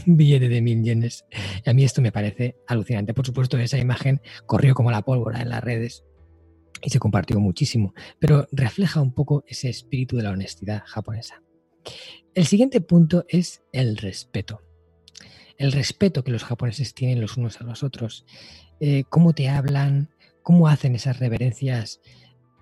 un 0.07 0.15
billete 0.15 0.47
de 0.47 0.61
mil 0.61 0.81
yenes. 0.81 1.25
A 1.65 1.73
mí 1.73 1.83
esto 1.83 2.01
me 2.01 2.13
parece 2.13 2.55
alucinante. 2.67 3.13
Por 3.13 3.25
supuesto, 3.25 3.57
esa 3.57 3.77
imagen 3.77 4.21
corrió 4.45 4.75
como 4.75 4.91
la 4.91 5.01
pólvora 5.01 5.41
en 5.41 5.49
las 5.49 5.61
redes 5.61 6.05
y 6.81 6.89
se 6.89 6.99
compartió 6.99 7.37
muchísimo, 7.41 7.93
pero 8.17 8.47
refleja 8.53 9.01
un 9.01 9.13
poco 9.13 9.43
ese 9.45 9.67
espíritu 9.67 10.15
de 10.15 10.23
la 10.23 10.31
honestidad 10.31 10.83
japonesa. 10.85 11.43
El 12.33 12.45
siguiente 12.45 12.79
punto 12.79 13.25
es 13.27 13.61
el 13.73 13.97
respeto 13.97 14.61
el 15.57 15.73
respeto 15.73 16.23
que 16.23 16.31
los 16.31 16.45
japoneses 16.45 16.93
tienen 16.93 17.19
los 17.19 17.35
unos 17.35 17.59
a 17.59 17.65
los 17.65 17.83
otros, 17.83 18.25
eh, 18.79 19.03
cómo 19.09 19.33
te 19.33 19.49
hablan, 19.49 20.09
cómo 20.41 20.69
hacen 20.69 20.95
esas 20.95 21.19
reverencias 21.19 21.99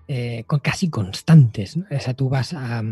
eh, 0.08 0.44
casi 0.62 0.90
constantes. 0.90 1.76
O 1.76 2.00
sea, 2.00 2.14
tú 2.14 2.28
vas 2.28 2.54
a, 2.54 2.82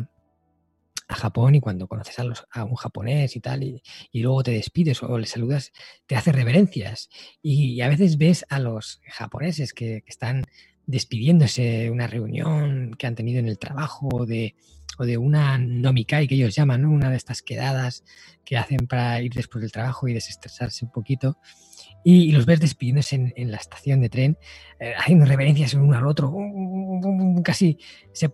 Japón 1.08 1.54
y 1.54 1.61
cuando 1.61 1.87
conoces 1.87 2.16
a, 2.50 2.64
un 2.64 2.75
japonés 2.75 3.37
y 3.37 3.40
tal, 3.40 3.62
y, 3.62 3.82
luego 4.14 4.42
te 4.42 4.50
despides 4.50 5.02
o 5.04 5.18
le 5.18 5.26
saludas, 5.26 5.73
te 6.06 6.16
hace 6.16 6.32
reverencias. 6.32 7.08
Y, 7.42 7.80
a 7.80 7.88
veces 7.88 8.18
ves 8.18 8.44
a 8.49 8.58
los 8.58 9.00
japoneses 9.08 9.73
que, 9.73 10.02
que 10.02 10.11
están 10.11 10.44
despidiéndose 10.87 11.62
de 11.62 11.90
una 11.90 12.06
reunión 12.06 12.94
que 12.99 13.06
han 13.06 13.14
tenido 13.14 13.40
en 13.40 13.49
el 13.49 13.58
trabajo 13.58 14.26
de, 14.26 14.54
o 14.98 15.04
de 15.04 15.18
una 15.18 15.58
nomikai 15.58 16.26
que 16.28 16.34
ellos 16.34 16.54
llaman, 16.54 16.82
¿no? 16.82 16.90
una 16.90 17.10
de 17.10 17.16
estas 17.16 17.42
quedadas 17.42 18.04
que 18.44 18.56
hacen 18.56 18.86
para 18.86 19.20
ir 19.22 19.32
después 19.32 19.62
del 19.62 19.72
trabajo 19.72 20.08
y 20.08 20.14
desestresarse 20.14 20.84
un 20.84 20.92
poquito. 20.92 21.38
Y, 22.04 22.30
los 22.30 22.46
ves 22.46 22.60
despidiéndose 22.60 23.32
en, 23.34 23.50
la 23.50 23.56
estación 23.56 24.00
de 24.00 24.08
tren, 24.08 24.38
eh, 24.78 24.94
haciendo 24.96 25.24
reverencias 25.24 25.74
uno 25.74 25.96
al 25.96 26.06
otro, 26.06 26.32
casi 27.42 27.78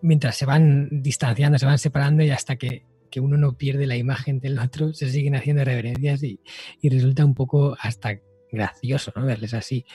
mientras 0.03 0.37
se 0.37 0.45
van 0.45 1.03
distanciando, 1.03 1.59
se 1.59 1.67
van 1.67 1.79
separando 1.79 2.23
y 2.23 2.31
hasta 2.31 2.57
que, 2.57 2.85
que, 3.11 3.21
uno 3.21 3.39
no 3.39 3.57
pierde 3.57 3.87
la 3.87 3.97
imagen 3.97 4.41
del 4.41 4.59
otro, 4.59 4.93
se 4.93 5.11
siguen 5.11 5.37
haciendo 5.37 5.65
reverencias 5.65 6.23
y, 6.23 6.41
y 6.83 6.91
resulta 6.91 7.25
un 7.25 7.35
poco 7.35 7.75
hasta 7.81 8.21
gracioso 8.51 9.11
¿no? 9.17 9.25
verles 9.25 9.55
así, 9.55 9.87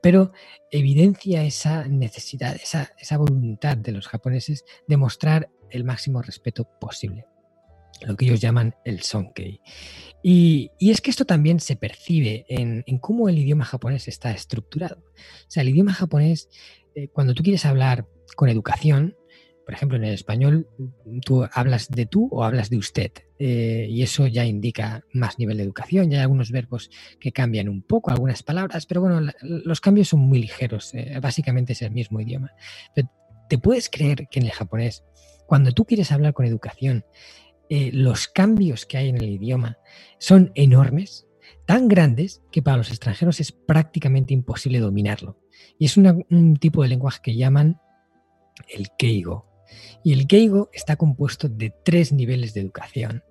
pero 0.00 0.32
evidencia 0.70 1.44
esa 1.44 1.86
necesidad, 1.86 2.56
esa, 2.56 2.92
esa 2.98 3.18
voluntad 3.18 3.76
de 3.76 3.92
los 3.92 4.08
japoneses 4.08 4.64
de 4.86 4.96
mostrar 4.96 5.50
el 5.72 5.84
máximo 5.84 6.22
respeto 6.22 6.68
posible 6.80 7.26
lo 8.06 8.16
que 8.16 8.24
ellos 8.24 8.40
llaman 8.40 8.74
el 8.84 9.02
sonkei. 9.02 9.60
Y, 10.22 10.70
es 10.80 11.00
que 11.00 11.10
esto 11.10 11.24
también 11.24 11.60
se 11.60 11.76
percibe 11.76 12.44
en, 12.48 12.82
cómo 12.98 13.28
el 13.28 13.38
idioma 13.38 13.64
japonés 13.64 14.08
está 14.08 14.30
estructurado. 14.32 14.96
O 14.98 15.50
sea, 15.50 15.62
el 15.62 15.70
idioma 15.70 15.92
japonés, 15.92 16.48
eh, 16.94 17.08
cuando 17.08 17.34
tú 17.34 17.42
quieres 17.42 17.64
hablar 17.64 18.06
con 18.36 18.48
educación, 18.48 19.16
por 19.64 19.74
ejemplo, 19.74 19.96
en 19.96 20.04
el 20.04 20.14
español, 20.14 20.68
tú 21.24 21.46
hablas 21.52 21.88
de 21.88 22.06
tú 22.06 22.28
o 22.32 22.42
hablas 22.42 22.68
de 22.68 22.78
usted. 22.78 23.12
Eh, 23.38 23.86
y 23.88 24.02
eso 24.02 24.26
ya 24.26 24.44
indica 24.44 25.04
más 25.12 25.38
nivel 25.38 25.56
de 25.56 25.62
educación. 25.62 26.10
Ya 26.10 26.18
hay 26.18 26.22
algunos 26.22 26.50
verbos 26.50 26.90
que 27.20 27.32
cambian 27.32 27.68
un 27.68 27.82
poco, 27.82 28.10
algunas 28.10 28.42
palabras, 28.42 28.86
pero 28.86 29.00
bueno, 29.02 29.30
los 29.40 29.80
cambios 29.80 30.08
son 30.08 30.20
muy 30.20 30.40
ligeros. 30.40 30.92
Eh, 30.94 31.18
básicamente 31.22 31.74
es 31.74 31.82
el 31.82 31.92
mismo 31.92 32.20
idioma. 32.20 32.52
Pero 32.94 33.08
¿Te 33.52 33.58
puedes 33.58 33.90
creer 33.90 34.28
que 34.30 34.40
en 34.40 34.46
el 34.46 34.52
japonés, 34.52 35.04
cuando 35.52 35.72
tú 35.72 35.84
quieres 35.84 36.10
hablar 36.12 36.32
con 36.32 36.46
educación, 36.46 37.04
eh, 37.68 37.90
los 37.92 38.26
cambios 38.26 38.86
que 38.86 38.96
hay 38.96 39.10
en 39.10 39.16
el 39.16 39.28
idioma 39.28 39.76
son 40.16 40.50
enormes, 40.54 41.26
tan 41.66 41.88
grandes 41.88 42.40
que 42.50 42.62
para 42.62 42.78
los 42.78 42.88
extranjeros 42.88 43.38
es 43.38 43.52
prácticamente 43.52 44.32
imposible 44.32 44.80
dominarlo. 44.80 45.36
Y 45.78 45.84
es 45.84 45.98
un 45.98 46.56
tipo 46.58 46.82
de 46.82 46.88
lenguaje 46.88 47.20
que 47.22 47.36
llaman 47.36 47.78
el 48.66 48.88
keigo. 48.96 49.46
Y 50.04 50.12
el 50.12 50.26
keigo 50.26 50.70
está 50.72 50.96
compuesto 50.96 51.48
de 51.48 51.72
tres 51.84 52.12
niveles 52.12 52.54
de 52.54 52.60
educación 52.60 53.22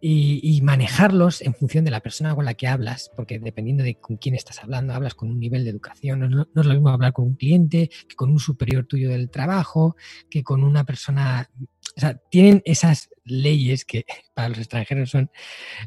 y, 0.00 0.60
manejarlos 0.62 1.40
en 1.42 1.54
función 1.54 1.84
de 1.84 1.90
la 1.90 2.00
persona 2.00 2.34
con 2.34 2.44
la 2.44 2.54
que 2.54 2.68
hablas, 2.68 3.10
porque 3.16 3.38
dependiendo 3.38 3.82
de 3.82 3.98
con 3.98 4.16
quién 4.16 4.34
estás 4.34 4.62
hablando, 4.62 4.92
hablas 4.92 5.14
con 5.14 5.30
un 5.30 5.40
nivel 5.40 5.64
de 5.64 5.70
educación. 5.70 6.20
No, 6.20 6.28
no, 6.28 6.60
es 6.60 6.66
lo 6.66 6.74
mismo 6.74 6.90
hablar 6.90 7.12
con 7.12 7.24
un 7.24 7.34
cliente 7.34 7.90
que 8.08 8.14
con 8.14 8.30
un 8.30 8.38
superior 8.38 8.86
tuyo 8.86 9.08
del 9.08 9.30
trabajo, 9.30 9.96
que 10.30 10.42
con 10.42 10.62
una 10.62 10.84
persona. 10.84 11.50
O 11.96 12.00
sea, 12.00 12.14
tienen 12.30 12.62
esas 12.66 13.08
leyes 13.24 13.84
que 13.84 14.04
para 14.34 14.50
los 14.50 14.58
extranjeros 14.58 15.10
son 15.10 15.30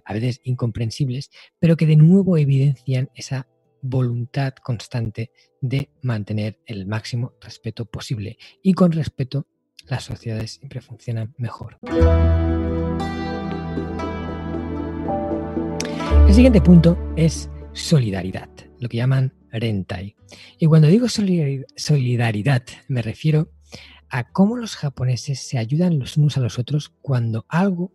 a 0.06 0.14
veces 0.14 0.42
incomprensibles, 0.44 1.30
pero 1.60 1.78
que 1.78 1.86
de 1.86 1.96
nuevo 1.96 2.38
evidencian 2.38 3.10
esa 3.16 3.48
voluntad 3.82 4.54
constante 4.56 5.32
de 5.62 5.90
mantener 6.02 6.60
el 6.66 6.88
máximo 6.88 7.34
respeto 7.40 7.86
posible. 7.86 8.38
Y 8.62 8.74
con 8.74 8.92
respeto, 8.92 9.48
las 9.90 10.04
sociedades 10.04 10.52
siempre 10.52 10.82
funcionan 10.82 11.34
mejor. 11.38 11.78
El 16.28 16.34
siguiente 16.34 16.62
punto 16.62 16.98
es 17.16 17.50
solidaridad, 17.74 18.50
lo 18.80 18.88
que 18.88 18.98
llaman 18.98 19.34
rentai. 19.52 20.16
Y 20.60 20.68
cuando 20.68 20.88
digo 20.88 21.08
solidaridad, 21.10 22.64
me 22.88 23.02
refiero 23.02 23.52
a 24.10 24.32
cómo 24.32 24.56
los 24.58 24.76
japoneses 24.76 25.40
se 25.40 25.58
ayudan 25.58 26.00
los 26.00 26.18
unos 26.18 26.38
a 26.38 26.42
los 26.42 26.60
otros 26.60 26.94
cuando 27.02 27.46
algo 27.50 27.92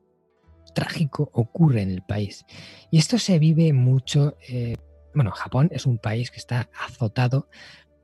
trágico 0.74 1.30
ocurre 1.32 1.82
en 1.82 1.90
el 1.92 2.02
país. 2.02 2.44
Y 2.90 2.98
esto 2.98 3.18
se 3.18 3.38
vive 3.38 3.72
mucho. 3.72 4.36
Eh, 4.48 4.76
bueno, 5.14 5.30
Japón 5.30 5.68
es 5.70 5.86
un 5.86 5.98
país 5.98 6.32
que 6.32 6.38
está 6.38 6.68
azotado 6.76 7.48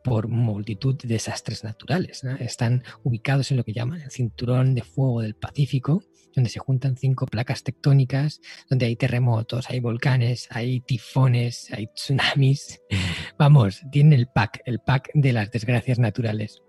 por 0.03 0.29
multitud 0.29 0.97
de 0.97 1.09
desastres 1.09 1.65
naturales. 1.65 2.23
Están 2.39 2.83
ubicados 3.03 3.51
en 3.51 3.57
lo 3.57 3.65
que 3.65 3.73
llaman 3.73 4.01
el 4.01 4.11
cinturón 4.11 4.75
de 4.75 4.83
fuego 4.83 5.21
del 5.23 5.35
Pacífico, 5.35 6.03
donde 6.35 6.51
se 6.51 6.61
juntan 6.61 6.97
cinco 6.97 7.27
placas 7.27 7.63
tectónicas, 7.63 8.41
donde 8.69 8.87
hay 8.87 8.97
terremotos, 8.97 9.69
hay 9.69 9.81
volcanes, 9.81 10.47
hay 10.51 10.81
tifones, 10.81 11.69
hay 11.73 11.89
tsunamis. 11.89 12.81
Vamos, 13.39 13.83
tienen 13.91 14.19
el 14.19 14.27
pack, 14.29 14.61
el 14.65 14.81
pack 14.81 15.11
de 15.15 15.33
las 15.33 15.51
desgracias 15.51 15.99
naturales. 15.99 16.63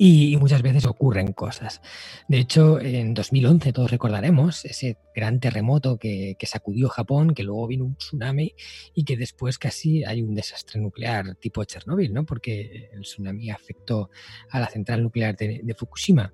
Y, 0.00 0.36
muchas 0.36 0.62
veces 0.62 0.86
ocurren 0.86 1.32
cosas. 1.32 1.82
De 2.28 2.38
hecho, 2.38 2.80
en 2.80 3.14
2011 3.14 3.72
todos 3.72 3.90
recordaremos 3.90 4.64
ese 4.64 4.96
gran 5.12 5.40
terremoto 5.40 5.98
que, 5.98 6.36
sacudió 6.42 6.88
Japón, 6.88 7.34
que 7.34 7.42
luego 7.42 7.66
vino 7.66 7.84
un 7.84 7.96
tsunami 7.96 8.54
y 8.94 9.04
que 9.04 9.16
después 9.16 9.58
casi 9.58 10.04
hay 10.04 10.22
un 10.22 10.36
desastre 10.36 10.80
nuclear 10.80 11.34
tipo 11.34 11.64
Chernóbil, 11.64 12.14
¿no? 12.14 12.24
Porque 12.24 12.90
el 12.92 13.02
tsunami 13.02 13.50
afectó 13.50 14.10
a 14.50 14.60
la 14.60 14.68
central 14.68 15.02
nuclear 15.02 15.36
de, 15.36 15.62
de 15.64 15.74
Fukushima. 15.74 16.32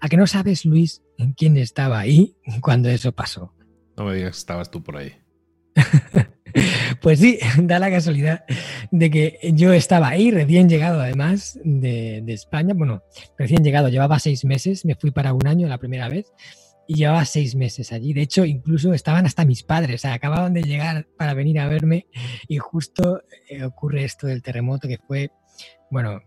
¿A 0.00 0.08
que 0.08 0.16
no 0.16 0.26
sabes, 0.26 0.64
Luis, 0.64 1.02
quién 1.36 1.56
estaba 1.56 2.00
ahí 2.00 2.36
cuando 2.60 2.88
eso 2.88 3.12
pasó? 3.12 3.54
No 3.96 4.04
me 4.04 4.16
digas 4.16 4.32
que 4.32 4.38
estabas 4.38 4.70
tú 4.70 4.82
por 4.82 4.96
ahí. 4.96 5.14
Pues 7.06 7.20
sí, 7.20 7.38
da 7.62 7.78
la 7.78 7.88
casualidad 7.88 8.44
de 8.90 9.10
que 9.12 9.38
yo 9.54 9.72
estaba 9.72 10.08
ahí, 10.08 10.32
recién 10.32 10.68
llegado 10.68 11.00
además 11.00 11.56
de, 11.62 12.24
España. 12.26 12.74
Bueno, 12.74 13.04
recién 13.38 13.62
llegado, 13.62 13.88
llevaba 13.88 14.18
seis 14.18 14.44
meses, 14.44 14.84
me 14.84 14.96
fui 14.96 15.12
para 15.12 15.32
un 15.32 15.46
año 15.46 15.68
la 15.68 15.78
primera 15.78 16.08
vez 16.08 16.32
y 16.88 16.94
llevaba 16.96 17.24
seis 17.24 17.54
meses 17.54 17.92
allí. 17.92 18.12
De 18.12 18.22
hecho, 18.22 18.44
incluso 18.44 18.92
estaban 18.92 19.24
hasta 19.24 19.44
mis 19.44 19.62
padres, 19.62 20.04
o 20.04 20.08
acababan 20.08 20.52
de 20.52 20.64
llegar 20.64 21.06
para 21.16 21.32
venir 21.32 21.60
a 21.60 21.68
verme 21.68 22.08
y 22.48 22.58
justo 22.58 23.22
eh, 23.48 23.62
ocurre 23.62 24.02
esto 24.02 24.26
del 24.26 24.42
terremoto 24.42 24.88
que 24.88 24.98
fue, 24.98 25.30
bueno, 25.92 26.20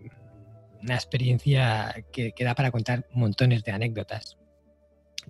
una 0.82 0.96
experiencia 0.96 1.94
que, 2.13 2.32
que 2.32 2.46
da 2.46 2.56
para 2.56 2.72
contar 2.72 3.06
montones 3.12 3.65
de 3.65 3.74
anécdotas. 3.74 4.38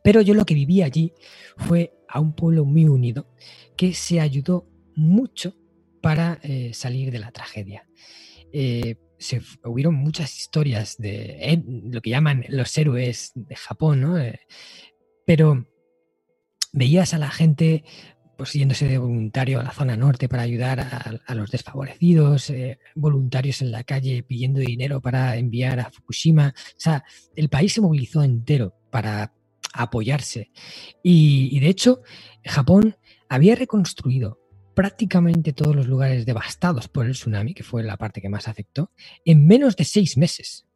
Pero 0.03 0.21
yo 0.21 0.35
lo 0.35 0.45
que 0.45 0.53
viví 0.53 0.83
allí 0.83 1.11
fue 1.57 1.91
a 2.07 2.19
un 2.19 2.33
pueblo 2.33 2.65
muy 2.65 2.85
unido 2.85 3.25
que 3.75 3.95
se 3.95 4.21
ayudó 4.21 4.68
mucho 4.99 5.55
para 6.01 6.39
eh, 6.43 6.71
salir 6.73 7.11
de 7.11 7.19
la 7.19 7.31
tragedia. 7.31 7.87
Eh, 8.51 8.95
se, 9.17 9.41
hubieron 9.65 9.95
muchas 9.95 10.37
historias 10.37 10.97
de 10.97 11.63
lo 11.65 12.01
que 12.01 12.09
llaman 12.09 12.45
los 12.49 12.77
héroes 12.77 13.31
de 13.35 13.55
Japón, 13.55 14.01
¿no? 14.01 14.17
Eh, 14.17 14.39
pero 15.25 15.65
veías 16.71 17.13
a 17.13 17.17
la 17.17 17.29
gente 17.29 17.83
pues 18.37 18.53
yéndose 18.53 18.87
de 18.87 18.97
voluntario 18.97 19.59
a 19.59 19.63
la 19.63 19.71
zona 19.71 19.97
norte 19.97 20.29
para 20.29 20.43
ayudar 20.43 20.79
a, 20.79 21.35
los 21.35 21.51
desfavorecidos, 21.51 22.53
voluntarios 22.95 23.61
en 23.61 23.73
la 23.73 23.83
calle 23.83 24.23
pidiendo 24.23 24.61
dinero 24.61 25.01
para 25.01 25.35
enviar 25.35 25.81
a 25.81 25.91
Fukushima. 25.91 26.53
O 26.55 26.79
sea, 26.79 27.03
el 27.35 27.49
país 27.49 27.73
se 27.73 27.81
movilizó 27.81 28.23
entero 28.23 28.73
para 28.89 29.33
apoyarse. 29.73 30.51
y 31.03 31.59
de 31.59 31.67
hecho, 31.67 32.01
Japón 32.45 32.95
había 33.27 33.55
reconstruido 33.55 34.38
prácticamente 34.79 35.51
todos 35.51 35.75
los 35.75 35.87
lugares 35.87 36.25
devastados 36.25 36.87
por 36.87 37.05
el 37.05 37.11
tsunami, 37.11 37.53
que 37.53 37.63
fue 37.63 37.83
la 37.83 37.97
parte 37.97 38.21
que 38.21 38.29
más 38.29 38.47
afectó, 38.47 38.93
en 39.25 39.45
menos 39.45 39.75
de 39.75 39.83
seis 39.83 40.15
meses. 40.15 40.67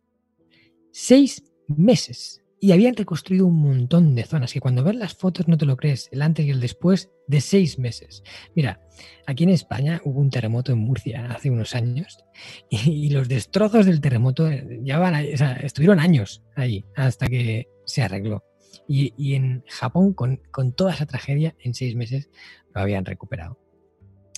Seis 0.91 1.41
meses. 1.69 2.43
Y 2.59 2.73
habían 2.73 2.97
reconstruido 2.97 3.45
un 3.47 3.61
montón 3.61 4.13
de 4.13 4.25
zonas 4.25 4.51
que 4.51 4.59
cuando 4.59 4.83
ves 4.83 4.97
las 4.97 5.13
fotos 5.13 5.47
no 5.47 5.57
te 5.57 5.65
lo 5.65 5.77
crees, 5.77 6.09
el 6.11 6.21
antes 6.21 6.45
y 6.45 6.49
el 6.49 6.59
después 6.59 7.11
de 7.27 7.39
seis 7.39 7.79
meses. 7.79 8.23
Mira, 8.53 8.81
aquí 9.25 9.45
en 9.45 9.51
España 9.51 10.01
hubo 10.03 10.19
un 10.19 10.29
terremoto 10.29 10.73
en 10.73 10.79
Murcia 10.79 11.31
hace 11.31 11.49
unos 11.49 11.73
años 11.73 12.25
y, 12.69 13.09
los 13.09 13.29
destrozos 13.29 13.85
del 13.85 14.01
terremoto 14.01 14.49
ya 14.81 14.99
van, 14.99 15.15
estuvieron 15.15 16.01
años 16.01 16.43
ahí 16.57 16.83
hasta 16.97 17.27
que 17.27 17.69
se 17.85 18.01
arregló. 18.01 18.43
Y, 18.85 19.33
en 19.33 19.63
Japón, 19.69 20.11
con 20.11 20.73
toda 20.75 20.93
esa 20.93 21.05
tragedia, 21.05 21.55
en 21.59 21.73
seis 21.73 21.95
meses 21.95 22.29
lo 22.75 22.81
habían 22.81 23.05
recuperado. 23.05 23.62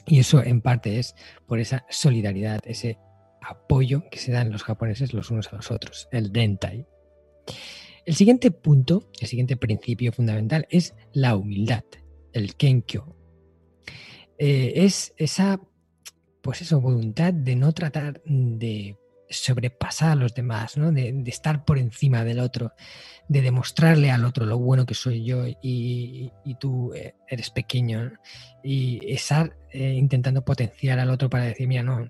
Y 0.08 0.20
eso 0.20 0.44
en 0.44 0.62
parte 0.62 1.00
es 1.00 1.16
por 1.48 1.60
esa 1.60 1.86
solidaridad, 1.90 2.62
ese 2.66 3.00
apoyo 3.42 4.04
que 4.10 4.20
se 4.20 4.32
dan 4.32 4.52
los 4.52 4.64
japoneses 4.64 5.14
los 5.14 5.32
unos 5.32 5.52
a 5.52 5.58
los 5.58 5.72
otros, 5.72 6.08
el 6.12 6.32
dentai. 6.32 6.88
El 8.06 8.16
siguiente 8.16 8.52
punto, 8.52 9.10
el 9.20 9.28
siguiente 9.28 9.58
principio 9.58 10.12
fundamental 10.12 10.68
es 10.70 10.96
la 11.14 11.36
humildad, 11.36 11.84
el 12.34 12.56
kenkyo. 12.56 13.16
Eh, 14.38 14.74
es 14.76 15.14
esa, 15.18 15.60
pues 16.42 16.72
voluntad 16.74 17.34
de 17.34 17.56
no 17.56 17.72
tratar 17.74 18.22
de 18.26 18.98
sobrepasar 19.30 20.12
a 20.12 20.16
los 20.16 20.34
demás, 20.34 20.78
¿no? 20.78 20.92
de, 20.92 21.24
estar 21.26 21.66
por 21.66 21.78
encima 21.78 22.24
del 22.24 22.40
otro, 22.40 22.74
de 23.28 23.42
demostrarle 23.42 24.12
al 24.12 24.26
otro 24.26 24.46
lo 24.46 24.58
bueno 24.58 24.86
que 24.86 24.94
soy 24.94 25.24
yo 25.24 25.46
y, 25.62 26.32
tú 26.60 26.94
eh, 26.94 27.16
eres 27.28 27.50
pequeño 27.50 28.14
y 28.64 29.00
estar 29.12 29.56
eh, 29.72 29.94
intentando 29.94 30.44
potenciar 30.44 31.00
al 31.00 31.10
otro 31.10 31.30
para 31.30 31.46
decir, 31.46 31.68
mira, 31.68 31.84
no, 31.84 32.10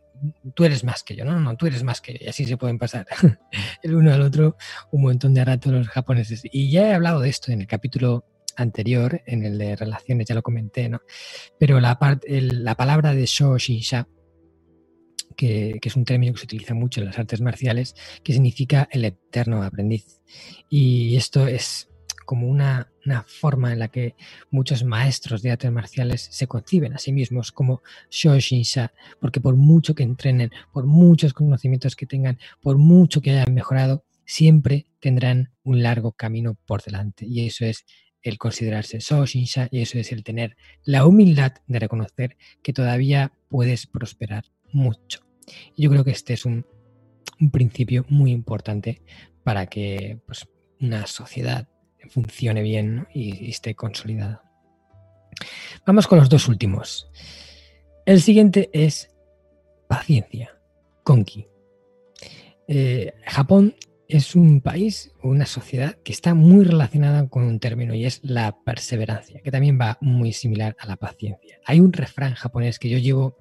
tú 0.54 0.66
eres 0.66 0.84
más 0.84 1.04
que 1.04 1.16
yo, 1.16 1.26
no, 1.26 1.40
no, 1.40 1.56
tú 1.56 1.68
eres 1.68 1.84
más 1.84 2.02
que 2.02 2.14
yo 2.14 2.20
y 2.22 2.28
así 2.28 2.46
se 2.46 2.58
pueden 2.58 2.78
pasar 2.78 3.08
el 3.84 3.96
uno 3.96 4.14
al 4.14 4.22
otro 4.22 4.58
un 4.92 5.04
montón 5.04 5.34
de 5.34 5.46
rato 5.46 5.72
los 5.72 5.88
japoneses. 5.88 6.42
Y 6.52 6.70
ya 6.72 6.90
he 6.90 6.94
hablado 6.94 7.22
de 7.22 7.30
esto 7.30 7.52
en 7.52 7.62
el 7.62 7.68
capítulo 7.68 8.26
anterior, 8.58 9.22
en 9.26 9.44
el 9.44 9.58
de 9.58 9.76
relaciones, 9.76 10.28
ya 10.28 10.36
lo 10.36 10.42
comenté, 10.42 10.88
¿no? 10.90 11.02
Pero 11.60 11.80
la, 11.80 11.98
la 12.28 12.76
palabra 12.76 13.14
de 13.14 13.26
Sho 13.26 13.58
Shinsha 13.58 14.08
que, 15.36 15.80
es 15.82 15.96
un 15.96 16.06
término 16.06 16.34
que 16.34 16.40
se 16.40 16.46
utiliza 16.46 16.74
mucho 16.74 17.00
en 17.00 17.08
las 17.08 17.20
artes 17.20 17.42
marciales, 17.42 17.96
que 18.24 18.34
significa 18.34 18.88
el 18.92 19.06
eterno 19.06 19.64
aprendiz. 19.64 20.22
Y 20.70 21.16
esto 21.16 21.48
es 21.48 21.90
como 22.26 22.48
una, 22.48 22.92
forma 23.28 23.72
en 23.72 23.80
la 23.80 23.88
que 23.90 24.16
muchos 24.50 24.84
maestros 24.84 25.44
de 25.44 25.52
artes 25.52 25.72
marciales 25.72 26.28
se 26.32 26.48
conciben 26.48 26.94
a 26.94 26.98
sí 26.98 27.14
mismos 27.14 27.52
como 27.52 27.84
Shoshinsha, 28.10 28.94
porque 29.20 29.40
por 29.40 29.56
mucho 29.56 29.94
que 29.94 30.02
entrenen, 30.02 30.50
por 30.74 30.88
muchos 30.88 31.34
conocimientos 31.34 31.96
que 31.96 32.08
tengan, 32.08 32.40
por 32.62 32.80
mucho 32.80 33.22
que 33.22 33.30
hayan 33.32 33.54
mejorado, 33.54 34.06
siempre 34.26 34.88
tendrán 35.00 35.52
un 35.64 35.84
largo 35.84 36.14
camino 36.14 36.58
por 36.66 36.82
delante. 36.82 37.28
Y 37.28 37.46
eso 37.46 37.64
es 37.64 37.86
el 38.24 38.40
considerarse 38.40 39.00
Shoshinsha 39.00 39.68
y 39.70 39.82
eso 39.82 40.00
es 40.00 40.12
el 40.12 40.24
tener 40.24 40.58
la 40.84 41.06
humildad 41.06 41.54
de 41.68 41.80
reconocer 41.80 42.38
que 42.64 42.74
todavía 42.74 43.34
puedes 43.50 43.86
prosperar 43.86 44.46
mucho. 44.72 45.25
Yo 45.78 45.90
creo 45.90 46.04
que 46.04 46.12
este 46.12 46.34
es 46.34 46.46
un, 46.46 46.66
principio 47.52 48.06
muy 48.08 48.32
importante 48.32 49.02
para 49.44 49.66
que 49.68 50.20
pues, 50.26 50.48
una 50.80 51.06
sociedad 51.06 51.68
funcione 52.10 52.62
bien 52.62 53.08
y, 53.14 53.50
esté 53.50 53.76
consolidada. 53.76 54.44
Vamos 55.86 56.08
con 56.08 56.20
los 56.20 56.30
dos 56.30 56.48
últimos. 56.48 57.10
El 58.06 58.22
siguiente 58.22 58.70
es 58.72 59.10
paciencia, 59.88 60.58
Konki. 61.04 61.48
Eh, 62.68 63.14
Japón 63.26 63.76
es 64.08 64.36
un 64.36 64.62
país, 64.62 65.12
una 65.24 65.46
sociedad 65.46 65.96
que 66.04 66.12
está 66.12 66.34
muy 66.34 66.64
relacionada 66.64 67.28
con 67.28 67.44
un 67.44 67.60
término 67.60 67.96
y 67.96 68.06
es 68.06 68.20
la 68.24 68.56
perseverancia, 68.64 69.42
que 69.42 69.52
también 69.52 69.80
va 69.80 69.98
muy 70.02 70.32
similar 70.34 70.76
a 70.80 70.86
la 70.86 70.96
paciencia. 70.96 71.60
Hay 71.66 71.80
un 71.80 71.92
refrán 71.92 72.36
japonés 72.36 72.78
que 72.80 72.90
yo 72.90 72.98
llevo 72.98 73.38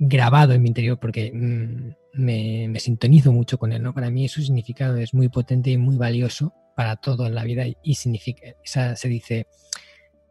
grabado 0.00 0.54
en 0.54 0.62
mi 0.62 0.68
interior 0.68 0.98
porque 0.98 1.30
mm, 1.32 1.90
me, 2.14 2.80
sintonizo 2.80 3.32
mucho 3.32 3.58
con 3.58 3.72
él, 3.72 3.82
¿no? 3.82 3.94
Para 3.94 4.10
mí 4.10 4.28
su 4.28 4.42
significado 4.42 4.96
es 4.96 5.12
muy 5.12 5.28
potente 5.28 5.70
y 5.70 5.76
muy 5.76 5.96
valioso 5.96 6.54
para 6.74 6.96
todo 6.96 7.26
en 7.26 7.34
la 7.34 7.44
vida 7.44 7.66
y 7.82 7.94
significa, 7.94 8.56
se 8.64 9.08
dice 9.08 9.46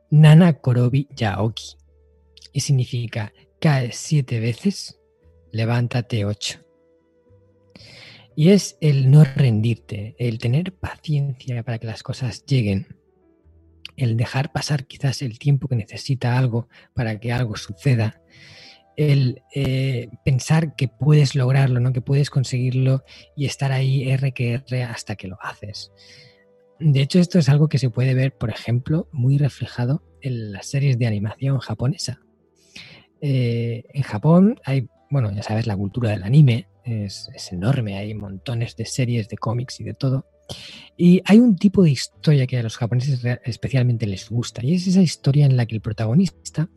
Nana 0.09 0.53
Korobi 0.53 1.07
Yaoki 1.15 1.77
y 2.51 2.61
significa 2.61 3.31
cae 3.61 3.91
siete 3.91 4.39
veces, 4.39 4.99
levántate 5.51 6.25
ocho. 6.25 6.59
Y 8.35 8.49
es 8.49 8.77
el 8.81 9.11
no 9.11 9.23
rendirte, 9.23 10.15
el 10.17 10.39
tener 10.39 10.73
paciencia 10.73 11.61
para 11.61 11.77
que 11.77 11.87
las 11.87 12.01
cosas 12.01 12.43
lleguen, 12.45 12.87
el 13.97 14.17
dejar 14.17 14.51
pasar 14.51 14.87
quizás 14.87 15.21
el 15.21 15.37
tiempo 15.37 15.67
que 15.67 15.75
necesita 15.75 16.37
algo 16.37 16.69
para 16.95 17.19
que 17.19 17.33
algo 17.33 17.55
suceda, 17.55 18.23
el 18.99 19.43
eh, 19.55 20.09
pensar 20.25 20.75
que 20.75 20.89
puedes 20.89 21.33
lograrlo, 21.33 21.79
¿no? 21.79 21.93
que 21.93 22.01
puedes 22.01 22.29
conseguirlo 22.29 23.05
y 23.33 23.45
estar 23.45 23.71
ahí 23.71 24.09
R 24.09 24.33
que 24.33 24.55
R 24.55 24.83
hasta 24.83 25.15
que 25.15 25.29
lo 25.29 25.37
haces. 25.41 25.93
De 26.81 26.99
hecho, 26.99 27.19
esto 27.19 27.39
es 27.39 27.47
algo 27.47 27.69
que 27.69 27.77
se 27.77 27.89
puede 27.89 28.13
ver, 28.13 28.37
por 28.37 28.49
ejemplo, 28.49 29.07
muy 29.13 29.37
reflejado 29.37 30.03
en 30.21 30.51
las 30.51 30.67
series 30.67 30.99
de 30.99 31.07
animación 31.07 31.59
japonesa. 31.59 32.19
Eh, 33.21 33.85
en 33.93 34.03
Japón 34.03 34.59
hay, 34.65 34.89
bueno, 35.09 35.31
ya 35.31 35.43
sabes, 35.43 35.65
la 35.65 35.77
cultura 35.77 36.09
del 36.09 36.23
anime 36.23 36.67
es, 36.83 37.29
es 37.33 37.53
enorme, 37.53 37.97
hay 37.97 38.13
montones 38.13 38.75
de 38.75 38.85
series 38.85 39.29
de 39.29 39.37
cómics 39.37 39.79
y 39.79 39.85
de 39.85 39.93
todo. 39.93 40.25
Y 40.97 41.21
hay 41.25 41.39
un 41.39 41.55
tipo 41.55 41.83
de 41.83 41.91
historia 41.91 42.45
que 42.45 42.57
a 42.57 42.63
los 42.63 42.77
japoneses 42.77 43.21
especialmente 43.45 44.05
les 44.05 44.29
gusta, 44.29 44.63
y 44.63 44.75
es 44.75 44.87
esa 44.87 45.01
historia 45.01 45.45
en 45.45 45.55
la 45.55 45.65
que 45.65 45.75
el 45.75 45.81
protagonista 45.81 46.69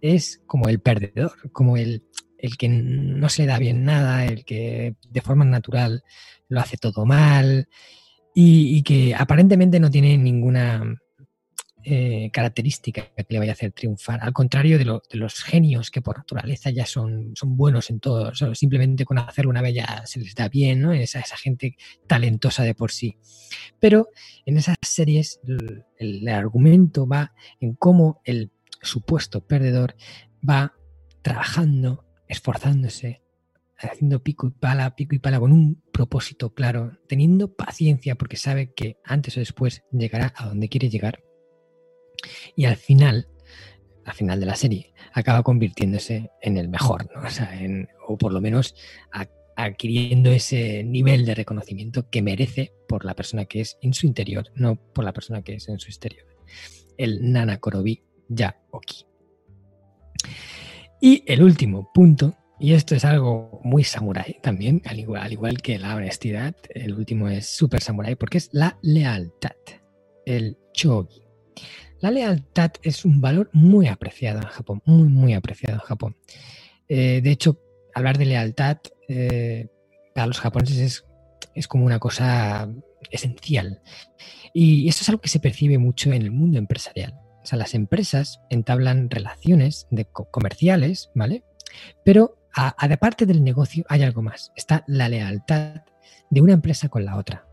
es 0.00 0.42
como 0.46 0.68
el 0.68 0.80
perdedor, 0.80 1.50
como 1.52 1.76
el, 1.76 2.02
el 2.38 2.56
que 2.56 2.68
no 2.68 3.28
se 3.28 3.46
da 3.46 3.58
bien 3.58 3.84
nada, 3.84 4.24
el 4.24 4.44
que 4.44 4.96
de 5.08 5.20
forma 5.20 5.44
natural 5.44 6.02
lo 6.48 6.60
hace 6.60 6.76
todo 6.76 7.06
mal 7.06 7.68
y, 8.34 8.82
que 8.82 9.14
aparentemente 9.14 9.80
no 9.80 9.90
tiene 9.90 10.16
ninguna 10.16 10.96
eh, 11.84 12.30
característica 12.32 13.02
que 13.16 13.26
le 13.28 13.38
vaya 13.38 13.52
a 13.52 13.54
hacer 13.54 13.72
triunfar, 13.72 14.20
al 14.22 14.32
contrario 14.32 14.78
de, 14.78 14.84
los 14.84 15.42
genios 15.42 15.90
que 15.90 16.02
por 16.02 16.18
naturaleza 16.18 16.70
ya 16.70 16.86
son, 16.86 17.34
buenos 17.44 17.90
en 17.90 18.00
todo, 18.00 18.32
simplemente 18.54 19.04
con 19.04 19.18
hacerlo 19.18 19.50
una 19.50 19.62
vez 19.62 19.74
ya 19.74 20.02
se 20.06 20.20
les 20.20 20.34
da 20.34 20.48
bien, 20.48 20.80
¿no? 20.80 20.92
Esa 20.92 21.22
gente 21.36 21.76
talentosa 22.06 22.62
de 22.62 22.74
por 22.74 22.92
sí. 22.92 23.16
Pero 23.78 24.08
en 24.46 24.56
esas 24.56 24.76
series 24.82 25.40
el 25.98 26.28
argumento 26.28 27.06
va 27.06 27.32
en 27.60 27.74
cómo 27.74 28.20
el 28.24 28.50
supuesto 28.82 29.46
perdedor 29.46 29.94
va 30.48 30.74
trabajando, 31.22 32.04
esforzándose, 32.28 33.22
haciendo 33.78 34.22
pico 34.22 34.48
y 34.48 34.50
pala, 34.50 34.94
pico 34.94 35.14
y 35.14 35.18
pala 35.18 35.40
con 35.40 35.52
un 35.52 35.82
propósito 35.92 36.52
claro, 36.54 36.98
teniendo 37.08 37.54
paciencia 37.54 38.14
porque 38.14 38.36
sabe 38.36 38.72
que 38.74 38.98
antes 39.04 39.36
o 39.36 39.40
después 39.40 39.82
llegará 39.92 40.32
a 40.36 40.46
donde 40.46 40.68
quiere 40.68 40.88
llegar. 40.88 41.22
Y 42.56 42.64
al 42.64 42.76
final, 42.76 43.28
al 44.04 44.14
final 44.14 44.40
de 44.40 44.46
la 44.46 44.56
serie, 44.56 44.92
acaba 45.12 45.42
convirtiéndose 45.42 46.30
en 46.42 46.56
el 46.56 46.68
mejor, 46.68 47.08
o, 48.06 48.18
por 48.18 48.32
lo 48.32 48.40
menos 48.40 48.74
adquiriendo 49.56 50.30
ese 50.30 50.84
nivel 50.84 51.26
de 51.26 51.34
reconocimiento 51.34 52.08
que 52.08 52.22
merece 52.22 52.72
por 52.88 53.04
la 53.04 53.14
persona 53.14 53.44
que 53.44 53.60
es 53.60 53.78
en 53.82 53.92
su 53.94 54.06
interior, 54.06 54.50
no 54.54 54.76
por 54.76 55.04
la 55.04 55.12
persona 55.12 55.42
que 55.42 55.54
es 55.54 55.68
en 55.68 55.78
su 55.78 55.88
exterior. 55.88 56.26
El 56.96 57.32
Nana 57.32 57.58
Korobi 57.58 58.02
ya 58.28 58.60
Oki. 58.70 59.04
Y 61.00 61.24
el 61.26 61.42
último 61.42 61.90
punto, 61.92 62.36
y 62.58 62.74
esto 62.74 62.94
es 62.94 63.04
algo 63.04 63.60
muy 63.64 63.84
samurái 63.84 64.36
también, 64.42 64.82
al 64.84 64.98
igual, 64.98 65.22
al 65.22 65.32
igual 65.32 65.62
que 65.62 65.78
la 65.78 65.96
honestidad, 65.96 66.54
el 66.70 66.94
último 66.94 67.28
es 67.28 67.46
súper 67.48 67.80
samurái 67.80 68.16
porque 68.16 68.38
es 68.38 68.50
la 68.52 68.78
lealtad, 68.82 69.56
el 70.26 70.58
chogi. 70.74 71.22
La 72.00 72.10
lealtad 72.10 72.72
es 72.82 73.04
un 73.04 73.20
valor 73.20 73.50
muy 73.52 73.88
apreciado 73.88 74.40
en 74.40 74.48
Japón, 74.48 74.82
muy, 74.84 75.08
muy 75.08 75.34
apreciado 75.34 75.74
en 75.74 75.80
Japón. 75.80 76.16
Eh, 76.88 77.20
de 77.22 77.30
hecho, 77.30 77.60
hablar 77.94 78.18
de 78.18 78.26
lealtad 78.26 78.78
eh, 79.08 79.68
para 80.14 80.26
los 80.26 80.40
japoneses 80.40 80.78
es, 80.78 81.04
es 81.54 81.68
como 81.68 81.84
una 81.84 81.98
cosa 81.98 82.68
esencial. 83.10 83.82
Y 84.54 84.88
esto 84.88 85.02
es 85.02 85.08
algo 85.08 85.20
que 85.20 85.28
se 85.28 85.40
percibe 85.40 85.78
mucho 85.78 86.10
en 86.12 86.22
el 86.22 86.30
mundo 86.30 86.58
empresarial. 86.58 87.14
O 87.42 87.46
sea, 87.46 87.58
las 87.58 87.74
empresas 87.74 88.40
entablan 88.50 89.10
relaciones 89.10 89.86
de 89.90 90.06
comerciales, 90.06 91.10
¿vale? 91.14 91.44
Pero 92.04 92.38
aparte 92.52 93.26
del 93.26 93.44
negocio 93.44 93.84
hay 93.88 94.02
algo 94.02 94.22
más. 94.22 94.52
Está 94.56 94.84
la 94.86 95.08
lealtad 95.08 95.82
de 96.30 96.40
una 96.40 96.52
empresa 96.52 96.88
con 96.88 97.04
la 97.04 97.16
otra. 97.16 97.46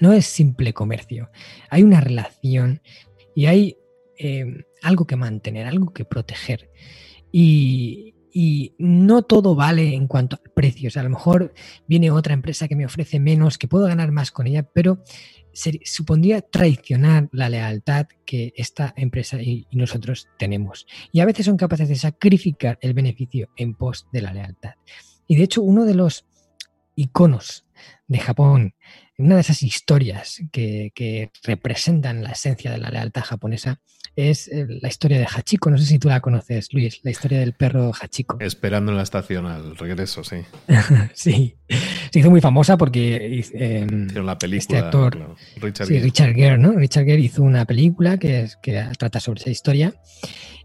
No 0.00 0.12
es 0.12 0.26
simple 0.26 0.72
comercio. 0.72 1.30
Hay 1.68 1.82
una 1.82 2.00
relación 2.00 2.80
y 3.34 3.46
hay 3.46 3.76
eh, 4.18 4.64
algo 4.82 5.06
que 5.06 5.16
mantener, 5.16 5.66
algo 5.66 5.92
que 5.92 6.04
proteger. 6.04 6.70
Y, 7.30 8.14
y 8.32 8.74
no 8.78 9.22
todo 9.22 9.54
vale 9.54 9.94
en 9.94 10.06
cuanto 10.06 10.36
al 10.42 10.50
precio. 10.52 10.88
O 10.88 10.90
sea, 10.90 11.00
a 11.00 11.04
lo 11.04 11.10
mejor 11.10 11.52
viene 11.86 12.10
otra 12.10 12.34
empresa 12.34 12.66
que 12.66 12.76
me 12.76 12.86
ofrece 12.86 13.20
menos, 13.20 13.58
que 13.58 13.68
puedo 13.68 13.86
ganar 13.86 14.10
más 14.10 14.30
con 14.30 14.46
ella, 14.46 14.62
pero 14.62 15.02
supondría 15.52 16.40
traicionar 16.40 17.28
la 17.32 17.50
lealtad 17.50 18.06
que 18.24 18.54
esta 18.56 18.94
empresa 18.96 19.40
y, 19.40 19.66
nosotros 19.72 20.28
tenemos. 20.38 20.86
Y 21.12 21.20
a 21.20 21.26
veces 21.26 21.46
son 21.46 21.56
capaces 21.56 21.88
de 21.88 21.96
sacrificar 21.96 22.78
el 22.80 22.94
beneficio 22.94 23.50
en 23.56 23.74
pos 23.74 24.08
de 24.12 24.22
la 24.22 24.32
lealtad. 24.32 24.74
Y 25.26 25.36
de 25.36 25.44
hecho, 25.44 25.62
uno 25.62 25.84
de 25.84 25.94
los 25.94 26.26
iconos 26.94 27.66
de 28.08 28.18
Japón, 28.18 28.74
una 29.22 29.36
de 29.36 29.40
esas 29.40 29.62
historias 29.62 30.42
que, 30.50 31.30
representan 31.44 32.22
la 32.22 32.30
esencia 32.30 32.70
de 32.70 32.78
la 32.78 32.90
lealtad 32.90 33.22
japonesa, 33.22 33.80
es 34.16 34.48
eh, 34.48 34.66
la 34.68 34.88
historia 34.88 35.18
de 35.18 35.26
Hachiko. 35.26 35.70
No 35.70 35.78
sé 35.78 35.86
si 35.86 35.98
tú 35.98 36.08
la 36.08 36.20
conoces, 36.20 36.68
Luis, 36.72 37.00
la 37.02 37.10
historia 37.10 37.40
del 37.40 37.54
perro 37.54 37.92
Hachiko. 37.92 38.38
Esperando 38.40 38.92
en 38.92 38.96
la 38.96 39.02
estación 39.02 39.46
al 39.46 39.76
regreso, 39.76 40.24
sí. 40.24 40.38
sí, 41.14 41.56
se 42.10 42.18
hizo 42.18 42.30
muy 42.30 42.40
famosa 42.40 42.76
porque 42.76 43.42
eh, 43.54 43.86
la 44.14 44.38
película, 44.38 44.58
este 44.58 44.78
actor, 44.78 45.36
Richard, 45.60 45.86
sí, 45.86 46.00
Richard 46.00 46.34
Gere, 46.34 46.58
¿no? 46.58 46.72
Richard 46.72 47.04
Gere 47.04 47.20
hizo 47.20 47.42
una 47.42 47.64
película 47.64 48.18
que, 48.18 48.48
que 48.62 48.84
trata 48.98 49.20
sobre 49.20 49.40
esa 49.40 49.50
historia. 49.50 49.94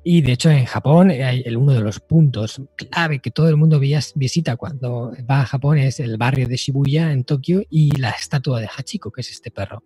Y 0.10 0.22
de 0.22 0.32
hecho 0.32 0.50
en 0.50 0.64
Japón 0.64 1.10
hay 1.12 1.44
uno 1.54 1.74
de 1.74 1.82
los 1.82 2.00
puntos 2.00 2.62
clave 2.78 3.20
que 3.20 3.30
todo 3.30 3.50
el 3.50 3.58
mundo 3.58 3.78
visita 3.78 4.56
cuando 4.56 5.12
va 5.30 5.42
a 5.42 5.46
Japón 5.46 5.80
es 5.80 6.00
el 6.00 6.16
barrio 6.16 6.48
de 6.48 6.56
Shibuya 6.56 7.12
en 7.12 7.26
Tokio 7.26 7.62
y 7.70 7.92
la 8.00 8.12
estatua 8.12 8.62
de 8.62 8.70
Hachiko, 8.74 9.12
que 9.12 9.20
es 9.20 9.32
este 9.32 9.52
perro. 9.52 9.84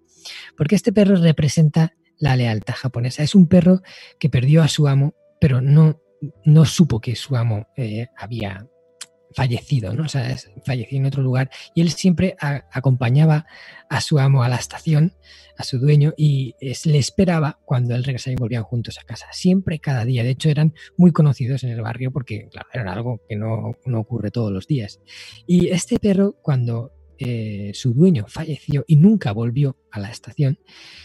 Porque 0.55 0.75
este 0.75 0.93
perro 0.93 1.15
representa 1.15 1.95
la 2.19 2.35
lealtad 2.35 2.75
japonesa. 2.75 3.23
Es 3.23 3.33
un 3.33 3.47
perro 3.47 3.81
que 4.19 4.29
perdió 4.29 4.61
a 4.61 4.67
su 4.67 4.87
amo, 4.87 5.15
pero 5.39 5.59
no, 5.59 5.99
no 6.45 6.65
supo 6.65 6.99
que 7.01 7.15
su 7.15 7.35
amo 7.35 7.65
eh, 7.75 8.05
había 8.15 8.67
fallecido, 9.35 9.93
¿no? 9.93 10.05
Falleció 10.65 10.97
en 10.97 11.05
otro 11.05 11.21
lugar. 11.21 11.49
Y 11.75 11.81
él 11.81 11.89
siempre 11.91 12.35
acompañaba 12.39 13.45
a 13.89 14.01
su 14.01 14.19
amo 14.19 14.43
a 14.43 14.49
la 14.49 14.55
estación, 14.55 15.13
a 15.57 15.63
su 15.63 15.79
dueño, 15.79 16.13
y 16.17 16.55
le 16.59 16.97
esperaba 16.97 17.59
cuando 17.65 17.95
él 17.95 18.03
regresaba 18.03 18.33
y 18.33 18.37
volvían 18.37 18.63
juntos 18.63 18.99
a 18.99 19.03
casa. 19.03 19.27
Siempre, 19.31 19.79
cada 19.79 20.05
día. 20.05 20.23
De 20.23 20.31
hecho, 20.31 20.49
eran 20.49 20.73
muy 20.97 21.11
conocidos 21.11 21.63
en 21.63 21.71
el 21.71 21.81
barrio 21.81 22.11
porque, 22.11 22.49
era 22.73 22.93
algo 22.93 23.21
que 23.27 23.35
no, 23.35 23.75
no 23.85 23.99
ocurre 23.99 24.31
todos 24.31 24.51
los 24.51 24.67
días. 24.67 24.99
Y 25.47 25.69
este 25.69 25.99
perro, 25.99 26.35
cuando 26.41 26.93
eh, 27.17 27.71
su 27.75 27.93
dueño 27.93 28.25
falleció 28.27 28.83
y 28.87 28.95
nunca 28.95 29.31
volvió 29.31 29.77
a 29.91 29.99
la 29.99 30.09
estación, 30.09 30.59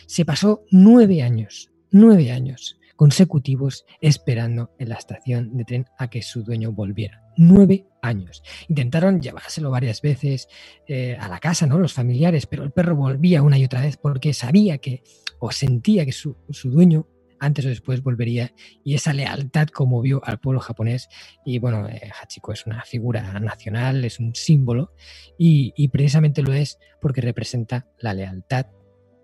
se 0.07 0.25
pasó 0.25 0.65
nueve 0.71 1.23
años, 1.23 1.71
nueve 1.91 2.33
años 2.33 2.79
consecutivos 2.97 3.85
esperando 4.01 4.75
en 4.79 4.89
la 4.89 4.97
estación 4.97 5.57
de 5.57 5.65
tren 5.65 5.87
a 5.99 6.09
que 6.09 6.23
su 6.23 6.43
dueño 6.43 6.73
volviera. 6.73 7.23
Nueve 7.37 7.87
años. 8.03 8.43
Intentaron 8.69 9.21
llevárselo 9.21 9.71
varias 9.71 10.01
veces 10.01 10.49
eh, 10.89 11.17
a 11.21 11.29
la 11.29 11.39
casa, 11.39 11.67
¿no? 11.67 11.79
Los 11.79 11.93
familiares, 11.93 12.47
pero 12.47 12.65
el 12.65 12.73
perro 12.73 12.97
volvía 12.97 13.43
una 13.43 13.59
y 13.59 13.65
otra 13.65 13.83
vez 13.83 13.97
porque 13.97 14.33
sabía 14.33 14.79
que 14.79 15.03
o 15.39 15.53
sentía 15.53 16.05
que 16.05 16.13
su, 16.13 16.37
su 16.51 16.71
dueño 16.71 17.07
antes 17.39 17.67
o 17.67 17.69
después 17.69 18.03
volvería 18.03 18.55
y 18.83 18.95
esa 18.95 19.13
lealtad 19.13 19.69
conmovió 19.69 20.23
al 20.25 20.39
pueblo 20.39 20.61
japonés 20.61 21.09
y 21.45 21.59
bueno, 21.59 21.87
eh, 21.87 22.11
Hachiko 22.19 22.53
es 22.53 22.67
una 22.67 22.83
figura 22.83 23.39
nacional, 23.41 24.05
es 24.07 24.19
un 24.19 24.35
símbolo 24.35 24.95
y, 25.39 25.75
y, 25.77 25.89
precisamente 25.89 26.43
lo 26.43 26.55
es 26.55 26.79
porque 27.01 27.21
representa 27.21 27.89
la 27.99 28.15
lealtad 28.15 28.67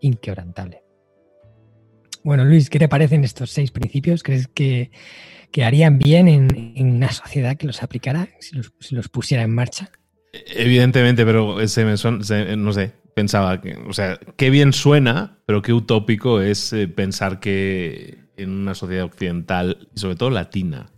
inquebrantable. 0.00 0.82
Bueno, 2.24 2.44
Luis, 2.44 2.70
¿qué 2.70 2.78
te 2.78 2.88
parecen 2.88 3.24
estos 3.24 3.50
seis 3.50 3.70
principios? 3.70 4.22
¿Crees 4.22 4.48
que, 4.48 4.90
que 5.50 5.64
harían 5.64 5.98
bien 5.98 6.28
en, 6.28 6.72
en, 6.76 6.96
una 6.96 7.12
sociedad 7.12 7.56
que 7.56 7.66
los 7.66 7.82
aplicara 7.82 8.28
si 8.40 8.56
los, 8.56 8.72
si 8.80 8.94
los 8.94 9.08
pusiera 9.08 9.42
en 9.42 9.54
marcha? 9.54 9.90
Evidentemente, 10.32 11.26
pero 11.26 11.61
ese 11.61 11.85
me 11.85 11.94
no 12.56 12.72
sé, 12.72 12.92
pensaba 13.14 13.61
que, 13.61 13.74
o 13.74 13.92
sea, 13.92 14.18
qué 14.37 14.50
bien 14.50 14.72
suena, 14.72 15.38
pero 15.46 15.61
qué 15.61 15.72
utópico 15.72 16.40
es 16.40 16.72
eh, 16.72 16.88
pensar 16.88 17.38
que 17.38 18.18
en 18.37 18.50
una 18.50 18.74
sociedad 18.74 19.04
occidental, 19.04 19.88
y 19.94 20.00
sobre 20.00 20.16
todo 20.16 20.30
latina, 20.30 20.90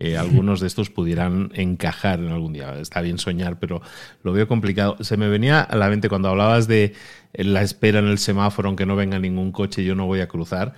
eh, 0.00 0.16
algunos 0.16 0.60
de 0.60 0.68
estos 0.68 0.90
pudieran 0.90 1.50
encajar 1.54 2.20
en 2.20 2.28
algún 2.28 2.52
día. 2.52 2.78
Está 2.78 3.00
bien 3.00 3.18
soñar, 3.18 3.58
pero 3.58 3.82
lo 4.22 4.32
veo 4.32 4.46
complicado. 4.46 4.96
Se 5.00 5.16
me 5.16 5.28
venía 5.28 5.60
a 5.60 5.76
la 5.76 5.88
mente 5.88 6.08
cuando 6.08 6.28
hablabas 6.28 6.68
de 6.68 6.94
la 7.32 7.62
espera 7.62 7.98
en 7.98 8.06
el 8.06 8.18
semáforo, 8.18 8.68
aunque 8.68 8.86
no 8.86 8.94
venga 8.94 9.18
ningún 9.18 9.50
coche, 9.50 9.84
yo 9.84 9.96
no 9.96 10.06
voy 10.06 10.20
a 10.20 10.28
cruzar. 10.28 10.74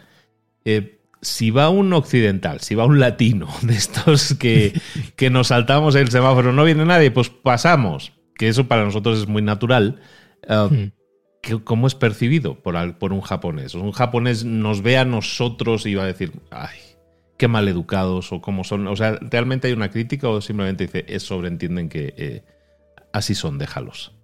Eh, 0.64 1.00
si 1.22 1.50
va 1.50 1.68
un 1.68 1.92
occidental, 1.92 2.60
si 2.60 2.74
va 2.74 2.86
un 2.86 2.98
latino 2.98 3.48
de 3.62 3.74
estos 3.74 4.34
que, 4.34 4.80
que 5.16 5.28
nos 5.28 5.48
saltamos 5.48 5.94
el 5.96 6.10
semáforo, 6.10 6.52
no 6.52 6.64
viene 6.64 6.86
nadie, 6.86 7.10
pues 7.10 7.28
pasamos, 7.28 8.12
que 8.36 8.48
eso 8.48 8.68
para 8.68 8.84
nosotros 8.84 9.18
es 9.18 9.28
muy 9.28 9.42
natural. 9.42 10.00
Uh, 10.48 10.74
hmm. 10.74 10.92
¿Cómo 11.64 11.86
es 11.86 11.94
percibido 11.94 12.62
por, 12.62 12.98
por, 12.98 13.12
un 13.14 13.22
japonés? 13.22 13.74
Un 13.74 13.92
japonés 13.92 14.44
nos 14.44 14.82
ve 14.82 14.98
a 14.98 15.06
nosotros 15.06 15.86
y 15.86 15.94
va 15.94 16.02
a 16.02 16.06
decir, 16.06 16.32
ay, 16.50 16.76
qué 17.40 17.48
mal 17.48 17.66
educados 17.68 18.32
o 18.32 18.42
cómo 18.42 18.64
son. 18.64 18.86
O 18.86 18.94
sea, 18.96 19.18
¿realmente 19.22 19.66
hay 19.66 19.72
una 19.72 19.90
crítica 19.90 20.28
o 20.28 20.42
simplemente 20.42 20.84
dice, 20.84 21.06
es 21.08 21.22
sobreentienden 21.22 21.88
que 21.88 22.12
eh, 22.18 22.42
así 23.14 23.34
son, 23.34 23.56
déjalos? 23.56 24.14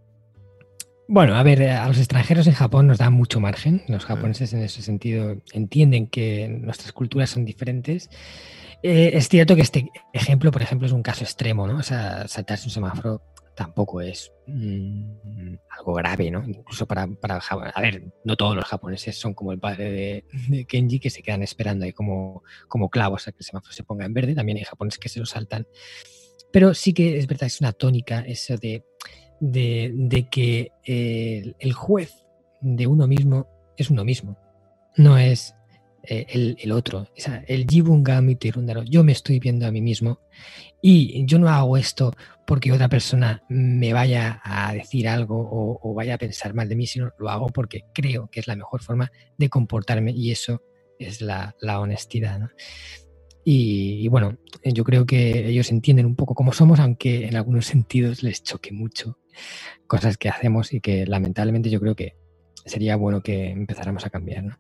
Bueno, 1.09 1.35
a 1.35 1.43
ver, 1.43 1.63
a 1.63 1.89
los 1.89 1.97
extranjeros 1.97 2.47
en 2.47 2.53
Japón 2.53 2.87
nos 2.87 2.99
dan 2.99 3.15
mucho 3.15 3.41
margen. 3.41 3.83
Los 3.89 4.05
japoneses 4.05 4.53
en 4.53 4.61
ese 4.61 4.83
sentido 4.83 5.37
entienden 5.55 6.09
que 6.09 6.49
nuestras 6.49 6.93
culturas 6.93 7.31
son 7.31 7.47
diferentes. 7.47 8.11
Eh, 8.83 9.13
es 9.15 9.31
cierto 9.31 9.57
que 9.57 9.63
este 9.63 9.91
ejemplo, 10.13 10.51
por 10.51 10.61
ejemplo, 10.61 10.87
es 10.87 10.93
un 10.93 11.03
caso 11.03 11.25
extremo, 11.25 11.67
¿no? 11.67 11.79
O 11.79 11.83
sea, 11.83 12.29
saltarse 12.29 12.67
un 12.67 12.73
semáforo 12.73 13.23
tampoco 13.57 14.03
es 14.03 14.33
mmm, 14.47 15.55
algo 15.71 15.95
grave, 15.95 16.31
¿no? 16.31 16.45
Incluso 16.47 16.87
para, 16.87 17.07
para, 17.07 17.39
A 17.39 17.81
ver, 17.81 18.05
no 18.23 18.37
todos 18.37 18.55
los 18.55 18.67
japoneses 18.67 19.17
son 19.17 19.35
como 19.35 19.51
el 19.51 19.59
padre 19.59 20.25
de, 20.49 20.65
Kenji 20.67 21.01
que 21.01 21.11
se 21.11 21.23
quedan 21.23 21.43
esperando 21.43 21.87
ahí 21.87 21.93
como, 21.93 22.45
como 22.69 22.91
clavos 22.91 23.27
a 23.27 23.33
que 23.33 23.39
el 23.41 23.63
se 23.71 23.83
ponga 23.83 24.05
en 24.05 24.15
verde. 24.15 24.35
También 24.35 24.59
hay 24.59 24.65
japoneses 24.65 25.01
que 25.01 25.09
se 25.09 25.21
lo 25.21 25.27
saltan. 25.27 25.67
Pero 26.53 26.75
sí 26.75 26.93
que 26.93 27.19
es 27.19 27.27
verdad, 27.27 27.47
es 27.47 27.61
una 27.61 27.73
tónica 27.73 28.21
eso 28.21 28.57
de, 28.57 28.85
de, 29.41 29.91
de 29.95 30.29
que 30.29 30.73
el, 31.59 31.73
juez 31.73 32.27
de 32.61 32.87
uno 32.87 33.09
mismo 33.09 33.49
es 33.77 33.91
uno 33.91 34.05
mismo. 34.05 34.39
No 34.97 35.19
es 35.19 35.55
el, 36.09 36.57
el, 36.61 36.73
otro. 36.73 37.01
O 37.01 37.21
sea, 37.21 37.45
el 37.47 37.67
Jibungami 37.67 38.37
Tirundaro. 38.37 38.83
Yo 38.85 39.05
me 39.05 39.13
estoy 39.13 39.39
viendo 39.39 39.67
a 39.67 39.71
mí 39.71 39.81
mismo 39.81 40.21
y 40.83 41.27
yo 41.27 41.39
no 41.39 41.49
hago 41.49 41.77
esto 41.77 42.15
porque 42.47 42.73
otra 42.73 42.89
persona 42.89 43.43
me 43.49 43.93
vaya 43.93 44.41
a 44.45 44.73
decir 44.73 45.09
algo 45.09 45.37
o, 45.83 45.95
vaya 45.95 46.15
a 46.15 46.19
pensar 46.19 46.55
mal 46.55 46.69
de 46.69 46.77
mí, 46.77 46.87
sino 46.87 47.11
lo 47.19 47.29
hago 47.29 47.49
porque 47.49 47.83
creo 47.93 48.29
que 48.31 48.41
es 48.41 48.47
la 48.47 48.57
mejor 48.57 48.83
forma 48.83 49.11
de 49.37 49.49
comportarme 49.49 50.13
y 50.13 50.31
eso 50.31 50.63
es 50.99 51.21
la, 51.21 51.55
honestidad. 51.61 52.41
Y, 53.45 54.09
bueno, 54.09 54.39
yo 54.65 54.85
creo 54.85 55.07
que 55.07 55.49
ellos 55.49 55.71
entienden 55.71 56.07
un 56.07 56.17
poco 56.17 56.35
cómo 56.35 56.53
somos, 56.53 56.79
aunque 56.79 57.27
en 57.27 57.37
algunos 57.37 57.67
sentidos 57.67 58.23
les 58.23 58.43
choque 58.43 58.73
mucho 58.73 59.19
cosas 59.87 60.17
que 60.17 60.29
hacemos 60.29 60.73
y 60.73 60.81
que 60.81 61.05
lamentablemente 61.05 61.69
yo 61.69 61.81
creo 61.81 61.95
que 61.95 62.17
sería 62.65 62.97
bueno 62.97 63.23
que 63.23 63.51
empezáramos 63.51 64.07
a 64.07 64.11
cambiar. 64.11 64.59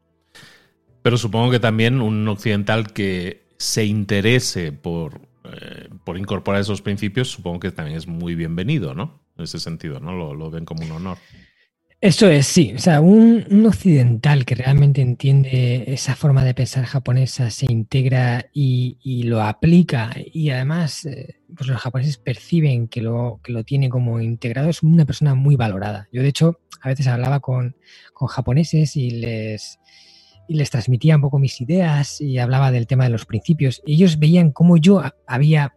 Pero 1.06 1.18
supongo 1.18 1.52
que 1.52 1.60
también 1.60 2.00
un 2.00 2.26
occidental 2.26 2.92
que 2.92 3.44
se 3.58 3.84
interese 3.84 4.72
por, 4.72 5.20
eh, 5.44 5.88
por 6.02 6.18
incorporar 6.18 6.60
esos 6.60 6.82
principios, 6.82 7.30
supongo 7.30 7.60
que 7.60 7.70
también 7.70 7.96
es 7.96 8.08
muy 8.08 8.34
bienvenido, 8.34 8.92
¿no? 8.92 9.20
En 9.38 9.44
ese 9.44 9.60
sentido, 9.60 10.00
¿no? 10.00 10.34
Lo, 10.34 10.50
ven 10.50 10.64
como 10.64 10.84
un 10.84 10.90
honor. 10.90 11.18
Eso 12.00 12.28
es, 12.28 12.48
sí. 12.48 12.72
O 12.74 12.80
sea, 12.80 13.00
un, 13.00 13.46
un, 13.48 13.66
occidental 13.66 14.44
que 14.44 14.56
realmente 14.56 15.00
entiende 15.00 15.84
esa 15.86 16.16
forma 16.16 16.44
de 16.44 16.54
pensar 16.54 16.84
japonesa, 16.84 17.50
se 17.50 17.70
integra 17.70 18.46
y, 18.52 18.98
y 19.00 19.22
lo 19.22 19.42
aplica 19.42 20.10
y 20.16 20.50
además 20.50 21.04
eh, 21.04 21.36
pues 21.56 21.68
los 21.68 21.80
japoneses 21.80 22.18
perciben 22.18 22.88
que 22.88 23.00
lo, 23.00 23.38
que 23.44 23.52
lo 23.52 23.62
tiene 23.62 23.88
como 23.88 24.20
integrado, 24.20 24.70
es 24.70 24.82
una 24.82 25.04
persona 25.04 25.36
muy 25.36 25.54
valorada. 25.54 26.08
Yo, 26.10 26.22
de 26.22 26.28
hecho, 26.30 26.58
a 26.80 26.88
veces 26.88 27.06
hablaba 27.06 27.38
con, 27.38 27.76
con 28.12 28.26
japoneses 28.26 28.96
y 28.96 29.10
les, 29.10 29.78
y 30.48 30.54
les 30.54 30.70
transmitía 30.70 31.16
un 31.16 31.22
poco 31.22 31.38
mis 31.38 31.60
ideas 31.60 32.20
y 32.20 32.38
hablaba 32.38 32.70
del 32.70 32.86
tema 32.86 33.04
de 33.04 33.10
los 33.10 33.26
principios. 33.26 33.82
Ellos 33.86 34.18
veían 34.18 34.52
cómo 34.52 34.76
yo 34.76 35.02
había 35.26 35.74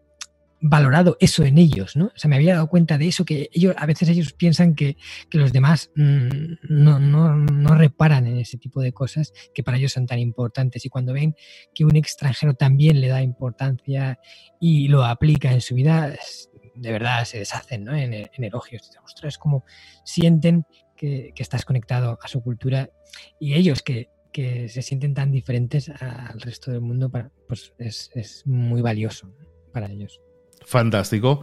valorado 0.62 1.17
eso 1.19 1.43
en 1.43 1.58
ellos, 1.58 1.95
¿no? 1.95 2.08
O 2.08 2.12
sea, 2.15 2.29
me 2.29 2.36
había 2.36 2.55
dado 2.55 2.67
cuenta 2.67 2.97
de 2.97 3.08
eso, 3.08 3.23
que 3.23 3.49
ellos, 3.53 3.73
a 3.77 3.86
veces 3.86 4.10
ellos 4.10 4.34
piensan 4.34 4.75
que, 4.75 4.97
que 5.29 5.38
los 5.38 5.53
demás 5.53 5.89
mmm, 5.95 6.55
no, 6.69 6.99
no, 6.99 7.36
no, 7.36 7.75
reparan 7.75 8.27
en 8.27 8.38
ese 8.38 8.58
tipo 8.58 8.82
de 8.82 8.91
cosas 8.91 9.32
que 9.53 9.63
para 9.63 9.77
ellos 9.77 9.93
son 9.93 10.05
tan 10.05 10.19
importantes. 10.19 10.86
Y 10.86 10.89
cuando 10.89 11.13
ven 11.13 11.36
que 11.73 11.86
un 11.86 11.95
extranjero 11.95 12.55
también 12.55 12.99
le 12.99 13.08
da 13.08 13.21
importancia 13.21 14.19
y 14.60 14.89
lo 14.89 15.05
aplica 15.05 15.51
en 15.51 15.62
su 15.62 15.75
vida, 15.75 16.13
de 16.75 16.91
verdad 16.91 17.23
se 17.25 17.39
deshacen 17.39 17.86
¿no? 17.86 17.95
en, 17.95 18.13
en 18.13 18.43
elogios. 18.43 18.91
Ostras, 19.03 19.38
como 19.38 19.63
sienten 20.03 20.65
que, 20.97 21.32
que 21.34 21.43
estás 21.43 21.63
conectado 21.63 22.19
a 22.21 22.27
su 22.27 22.41
cultura 22.41 22.89
y 23.39 23.53
ellos 23.53 23.82
que 23.82 24.10
que 24.39 24.69
se 24.69 24.82
sienten 24.82 25.13
tan 25.13 25.34
diferentes 25.34 25.89
al 25.89 26.39
resto 26.39 26.71
del 26.71 26.80
mundo, 26.80 27.12
pues 27.45 27.73
es, 27.78 28.10
es, 28.15 28.43
muy 28.45 28.82
valioso 28.82 29.30
para 29.73 29.91
ellos. 29.91 30.21
Fantástico. 30.65 31.41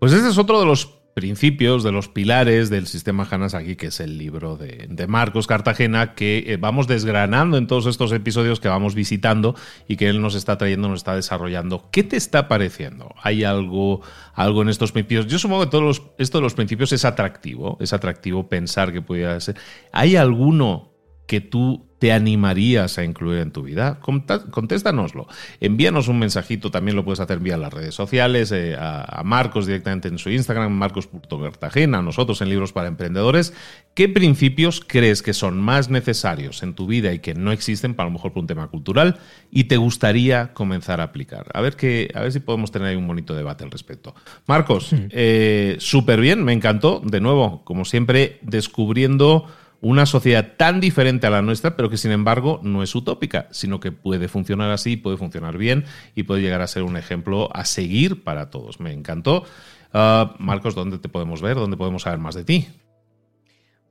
Pues 0.00 0.12
este 0.12 0.28
es 0.28 0.38
otro 0.38 0.58
de 0.58 0.66
los 0.66 0.86
principios, 1.14 1.84
de 1.84 1.92
los 1.92 2.08
pilares 2.08 2.68
del 2.68 2.88
sistema 2.88 3.28
Hanasaki, 3.30 3.76
que 3.76 3.88
es 3.88 4.00
el 4.00 4.18
libro 4.18 4.56
de, 4.56 4.88
de 4.90 5.06
Marcos 5.06 5.46
Cartagena, 5.46 6.14
que 6.16 6.38
eh, 6.48 6.56
vamos 6.56 6.88
desgranando 6.88 7.58
en 7.58 7.68
todos 7.68 7.86
estos 7.86 8.10
episodios 8.10 8.58
que 8.58 8.66
vamos 8.66 8.96
visitando 8.96 9.54
y 9.86 9.94
que 9.94 10.08
él 10.08 10.20
nos 10.20 10.34
está 10.34 10.58
trayendo, 10.58 10.88
nos 10.88 11.00
está 11.00 11.14
desarrollando. 11.14 11.90
¿Qué 11.92 12.02
te 12.02 12.16
está 12.16 12.48
pareciendo? 12.48 13.14
¿Hay 13.22 13.44
algo, 13.44 14.00
algo 14.34 14.62
en 14.62 14.68
estos 14.68 14.90
principios? 14.90 15.28
Yo 15.28 15.38
supongo 15.38 15.62
que 15.62 15.70
todos 15.70 15.84
los, 15.84 16.02
esto 16.18 16.38
de 16.38 16.42
los 16.42 16.54
principios 16.54 16.92
es 16.92 17.04
atractivo, 17.04 17.78
es 17.80 17.92
atractivo 17.92 18.48
pensar 18.48 18.92
que 18.92 19.00
pudiera 19.00 19.38
ser. 19.38 19.56
¿Hay 19.92 20.16
alguno 20.16 20.92
que 21.26 21.40
tú 21.40 21.91
te 22.02 22.10
animarías 22.10 22.98
a 22.98 23.04
incluir 23.04 23.38
en 23.38 23.52
tu 23.52 23.62
vida? 23.62 24.00
Contéstanoslo. 24.00 25.28
Envíanos 25.60 26.08
un 26.08 26.18
mensajito, 26.18 26.72
también 26.72 26.96
lo 26.96 27.04
puedes 27.04 27.20
hacer 27.20 27.38
vía 27.38 27.56
las 27.56 27.72
redes 27.72 27.94
sociales, 27.94 28.50
eh, 28.50 28.74
a, 28.74 29.20
a, 29.20 29.22
Marcos 29.22 29.66
directamente 29.66 30.08
en 30.08 30.18
su 30.18 30.28
Instagram, 30.28 30.72
marcos.cartagena, 30.72 31.98
a 31.98 32.02
nosotros 32.02 32.42
en 32.42 32.48
Libros 32.48 32.72
para 32.72 32.88
Emprendedores. 32.88 33.54
¿Qué 33.94 34.08
principios 34.08 34.82
crees 34.84 35.22
que 35.22 35.32
son 35.32 35.60
más 35.60 35.90
necesarios 35.90 36.64
en 36.64 36.74
tu 36.74 36.88
vida 36.88 37.12
y 37.12 37.20
que 37.20 37.34
no 37.34 37.52
existen, 37.52 37.94
para 37.94 38.08
lo 38.08 38.14
mejor 38.14 38.32
por 38.32 38.40
un 38.40 38.48
tema 38.48 38.66
cultural, 38.66 39.20
y 39.52 39.64
te 39.64 39.76
gustaría 39.76 40.52
comenzar 40.54 41.00
a 41.00 41.04
aplicar? 41.04 41.46
A 41.54 41.60
ver, 41.60 41.76
que, 41.76 42.10
a 42.16 42.22
ver 42.22 42.32
si 42.32 42.40
podemos 42.40 42.72
tener 42.72 42.88
ahí 42.88 42.96
un 42.96 43.06
bonito 43.06 43.32
debate 43.32 43.62
al 43.62 43.70
respecto. 43.70 44.12
Marcos, 44.48 44.88
sí. 44.88 44.96
eh, 45.10 45.76
súper 45.78 46.20
bien, 46.20 46.42
me 46.42 46.52
encantó. 46.52 47.00
De 47.04 47.20
nuevo, 47.20 47.62
como 47.62 47.84
siempre, 47.84 48.40
descubriendo 48.42 49.46
una 49.82 50.06
sociedad 50.06 50.54
tan 50.56 50.80
diferente 50.80 51.26
a 51.26 51.30
la 51.30 51.42
nuestra, 51.42 51.76
pero 51.76 51.90
que 51.90 51.96
sin 51.96 52.12
embargo 52.12 52.60
no 52.62 52.82
es 52.82 52.94
utópica, 52.94 53.48
sino 53.50 53.80
que 53.80 53.92
puede 53.92 54.28
funcionar 54.28 54.70
así, 54.70 54.96
puede 54.96 55.16
funcionar 55.16 55.58
bien 55.58 55.84
y 56.14 56.22
puede 56.22 56.40
llegar 56.40 56.62
a 56.62 56.68
ser 56.68 56.84
un 56.84 56.96
ejemplo 56.96 57.54
a 57.54 57.64
seguir 57.64 58.22
para 58.22 58.48
todos. 58.48 58.80
Me 58.80 58.92
encantó. 58.92 59.44
Uh, 59.92 60.28
Marcos, 60.38 60.74
¿dónde 60.74 60.98
te 60.98 61.08
podemos 61.10 61.42
ver? 61.42 61.56
¿Dónde 61.56 61.76
podemos 61.76 62.02
saber 62.02 62.20
más 62.20 62.36
de 62.36 62.44
ti? 62.44 62.68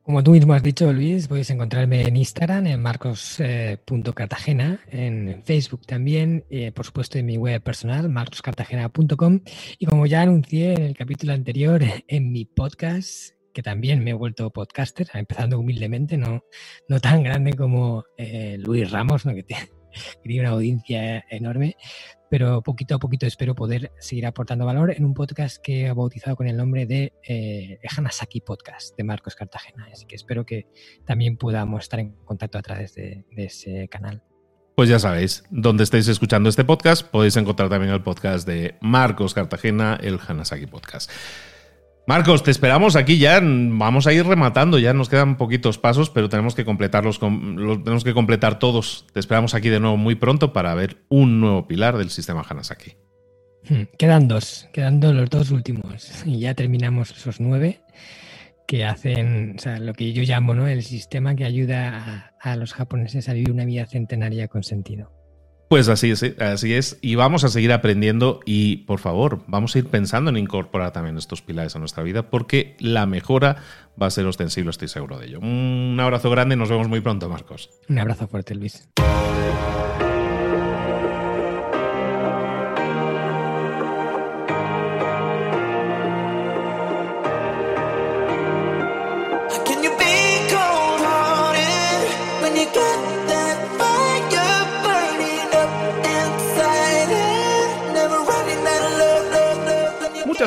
Como 0.03 0.23
tú 0.23 0.31
mismo 0.31 0.53
has 0.53 0.63
dicho, 0.63 0.91
Luis, 0.91 1.27
podéis 1.27 1.51
encontrarme 1.51 2.01
en 2.01 2.17
Instagram, 2.17 2.65
en 2.67 2.81
marcos.cartagena, 2.81 4.79
eh, 4.87 5.05
en 5.05 5.43
Facebook 5.43 5.85
también, 5.85 6.43
eh, 6.49 6.71
por 6.71 6.85
supuesto 6.85 7.19
en 7.19 7.27
mi 7.27 7.37
web 7.37 7.61
personal, 7.61 8.09
marcoscartagena.com, 8.09 9.41
y 9.77 9.85
como 9.85 10.07
ya 10.07 10.23
anuncié 10.23 10.73
en 10.73 10.81
el 10.81 10.97
capítulo 10.97 11.33
anterior, 11.33 11.83
en 12.07 12.31
mi 12.31 12.45
podcast 12.45 13.35
que 13.53 13.61
también 13.61 14.03
me 14.03 14.11
he 14.11 14.13
vuelto 14.13 14.49
podcaster, 14.51 15.07
empezando 15.13 15.59
humildemente, 15.59 16.17
no, 16.17 16.43
no 16.87 16.99
tan 16.99 17.23
grande 17.23 17.53
como 17.53 18.05
eh, 18.17 18.57
Luis 18.59 18.89
Ramos, 18.91 19.25
¿no? 19.25 19.33
que 19.33 19.43
tiene, 19.43 19.69
una 20.41 20.49
audiencia 20.49 21.25
enorme, 21.29 21.75
pero 22.29 22.61
poquito 22.61 22.95
a 22.95 22.99
poquito 22.99 23.25
espero 23.25 23.55
poder 23.55 23.91
seguir 23.99 24.25
aportando 24.25 24.65
valor 24.65 24.91
en 24.91 25.03
un 25.03 25.13
podcast 25.13 25.57
que 25.61 25.87
he 25.87 25.93
bautizado 25.93 26.35
con 26.35 26.47
el 26.47 26.55
nombre 26.55 26.85
de 26.85 27.13
eh, 27.27 27.79
Hanasaki 27.97 28.41
Podcast 28.41 28.95
de 28.95 29.03
Marcos 29.03 29.35
Cartagena. 29.35 29.89
Así 29.91 30.05
que 30.05 30.15
espero 30.15 30.45
que 30.45 30.67
también 31.05 31.35
podamos 31.35 31.83
estar 31.83 31.99
en 31.99 32.11
contacto 32.23 32.57
a 32.57 32.61
través 32.61 32.95
de, 32.95 33.25
de 33.31 33.45
ese 33.45 33.87
canal. 33.89 34.23
Pues 34.75 34.89
ya 34.89 34.99
sabéis, 34.99 35.43
donde 35.49 35.83
estéis 35.83 36.07
escuchando 36.07 36.49
este 36.49 36.63
podcast, 36.63 37.05
podéis 37.05 37.35
encontrar 37.35 37.69
también 37.69 37.93
el 37.93 38.01
podcast 38.01 38.47
de 38.47 38.75
Marcos 38.79 39.33
Cartagena, 39.33 39.99
el 40.01 40.17
Hanasaki 40.25 40.65
Podcast. 40.65 41.11
Marcos, 42.07 42.43
te 42.43 42.51
esperamos 42.51 42.95
aquí 42.95 43.17
ya. 43.17 43.39
Vamos 43.41 44.07
a 44.07 44.13
ir 44.13 44.25
rematando, 44.25 44.79
ya 44.79 44.93
nos 44.93 45.07
quedan 45.07 45.37
poquitos 45.37 45.77
pasos, 45.77 46.09
pero 46.09 46.29
tenemos 46.29 46.55
que 46.55 46.65
completarlos, 46.65 47.19
tenemos 47.19 48.03
que 48.03 48.13
completar 48.13 48.59
todos. 48.59 49.05
Te 49.13 49.19
esperamos 49.19 49.53
aquí 49.53 49.69
de 49.69 49.79
nuevo 49.79 49.97
muy 49.97 50.15
pronto 50.15 50.51
para 50.51 50.73
ver 50.73 51.03
un 51.09 51.39
nuevo 51.39 51.67
pilar 51.67 51.97
del 51.97 52.09
sistema 52.09 52.43
Hanasaki. 52.47 52.93
Hmm, 53.69 53.83
quedan 53.97 54.27
dos, 54.27 54.67
quedan 54.73 54.99
dos, 54.99 55.13
los 55.13 55.29
dos 55.29 55.51
últimos. 55.51 56.23
Y 56.25 56.39
ya 56.39 56.55
terminamos 56.55 57.11
esos 57.11 57.39
nueve 57.39 57.81
que 58.67 58.85
hacen, 58.85 59.55
o 59.57 59.61
sea, 59.61 59.79
lo 59.79 59.93
que 59.93 60.13
yo 60.13 60.23
llamo 60.23 60.53
¿no? 60.53 60.67
el 60.67 60.81
sistema 60.81 61.35
que 61.35 61.45
ayuda 61.45 62.33
a 62.39 62.55
los 62.55 62.73
japoneses 62.73 63.27
a 63.29 63.33
vivir 63.33 63.51
una 63.51 63.65
vida 63.65 63.85
centenaria 63.85 64.47
con 64.47 64.63
sentido. 64.63 65.20
Pues 65.71 65.87
así 65.87 66.11
es, 66.11 66.21
así 66.41 66.73
es. 66.73 66.97
Y 66.99 67.15
vamos 67.15 67.45
a 67.45 67.47
seguir 67.47 67.71
aprendiendo 67.71 68.41
y, 68.45 68.79
por 68.79 68.99
favor, 68.99 69.39
vamos 69.47 69.73
a 69.73 69.79
ir 69.79 69.87
pensando 69.87 70.29
en 70.29 70.35
incorporar 70.35 70.91
también 70.91 71.17
estos 71.17 71.41
pilares 71.41 71.77
a 71.77 71.79
nuestra 71.79 72.03
vida 72.03 72.29
porque 72.29 72.75
la 72.77 73.05
mejora 73.05 73.55
va 73.99 74.07
a 74.07 74.11
ser 74.11 74.25
ostensible, 74.25 74.69
estoy 74.69 74.89
seguro 74.89 75.17
de 75.17 75.27
ello. 75.27 75.39
Un 75.39 75.97
abrazo 76.01 76.29
grande 76.29 76.57
nos 76.57 76.67
vemos 76.67 76.89
muy 76.89 76.99
pronto, 76.99 77.29
Marcos. 77.29 77.69
Un 77.87 77.99
abrazo 77.99 78.27
fuerte, 78.27 78.53
Luis. 78.53 78.89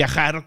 viajar 0.00 0.46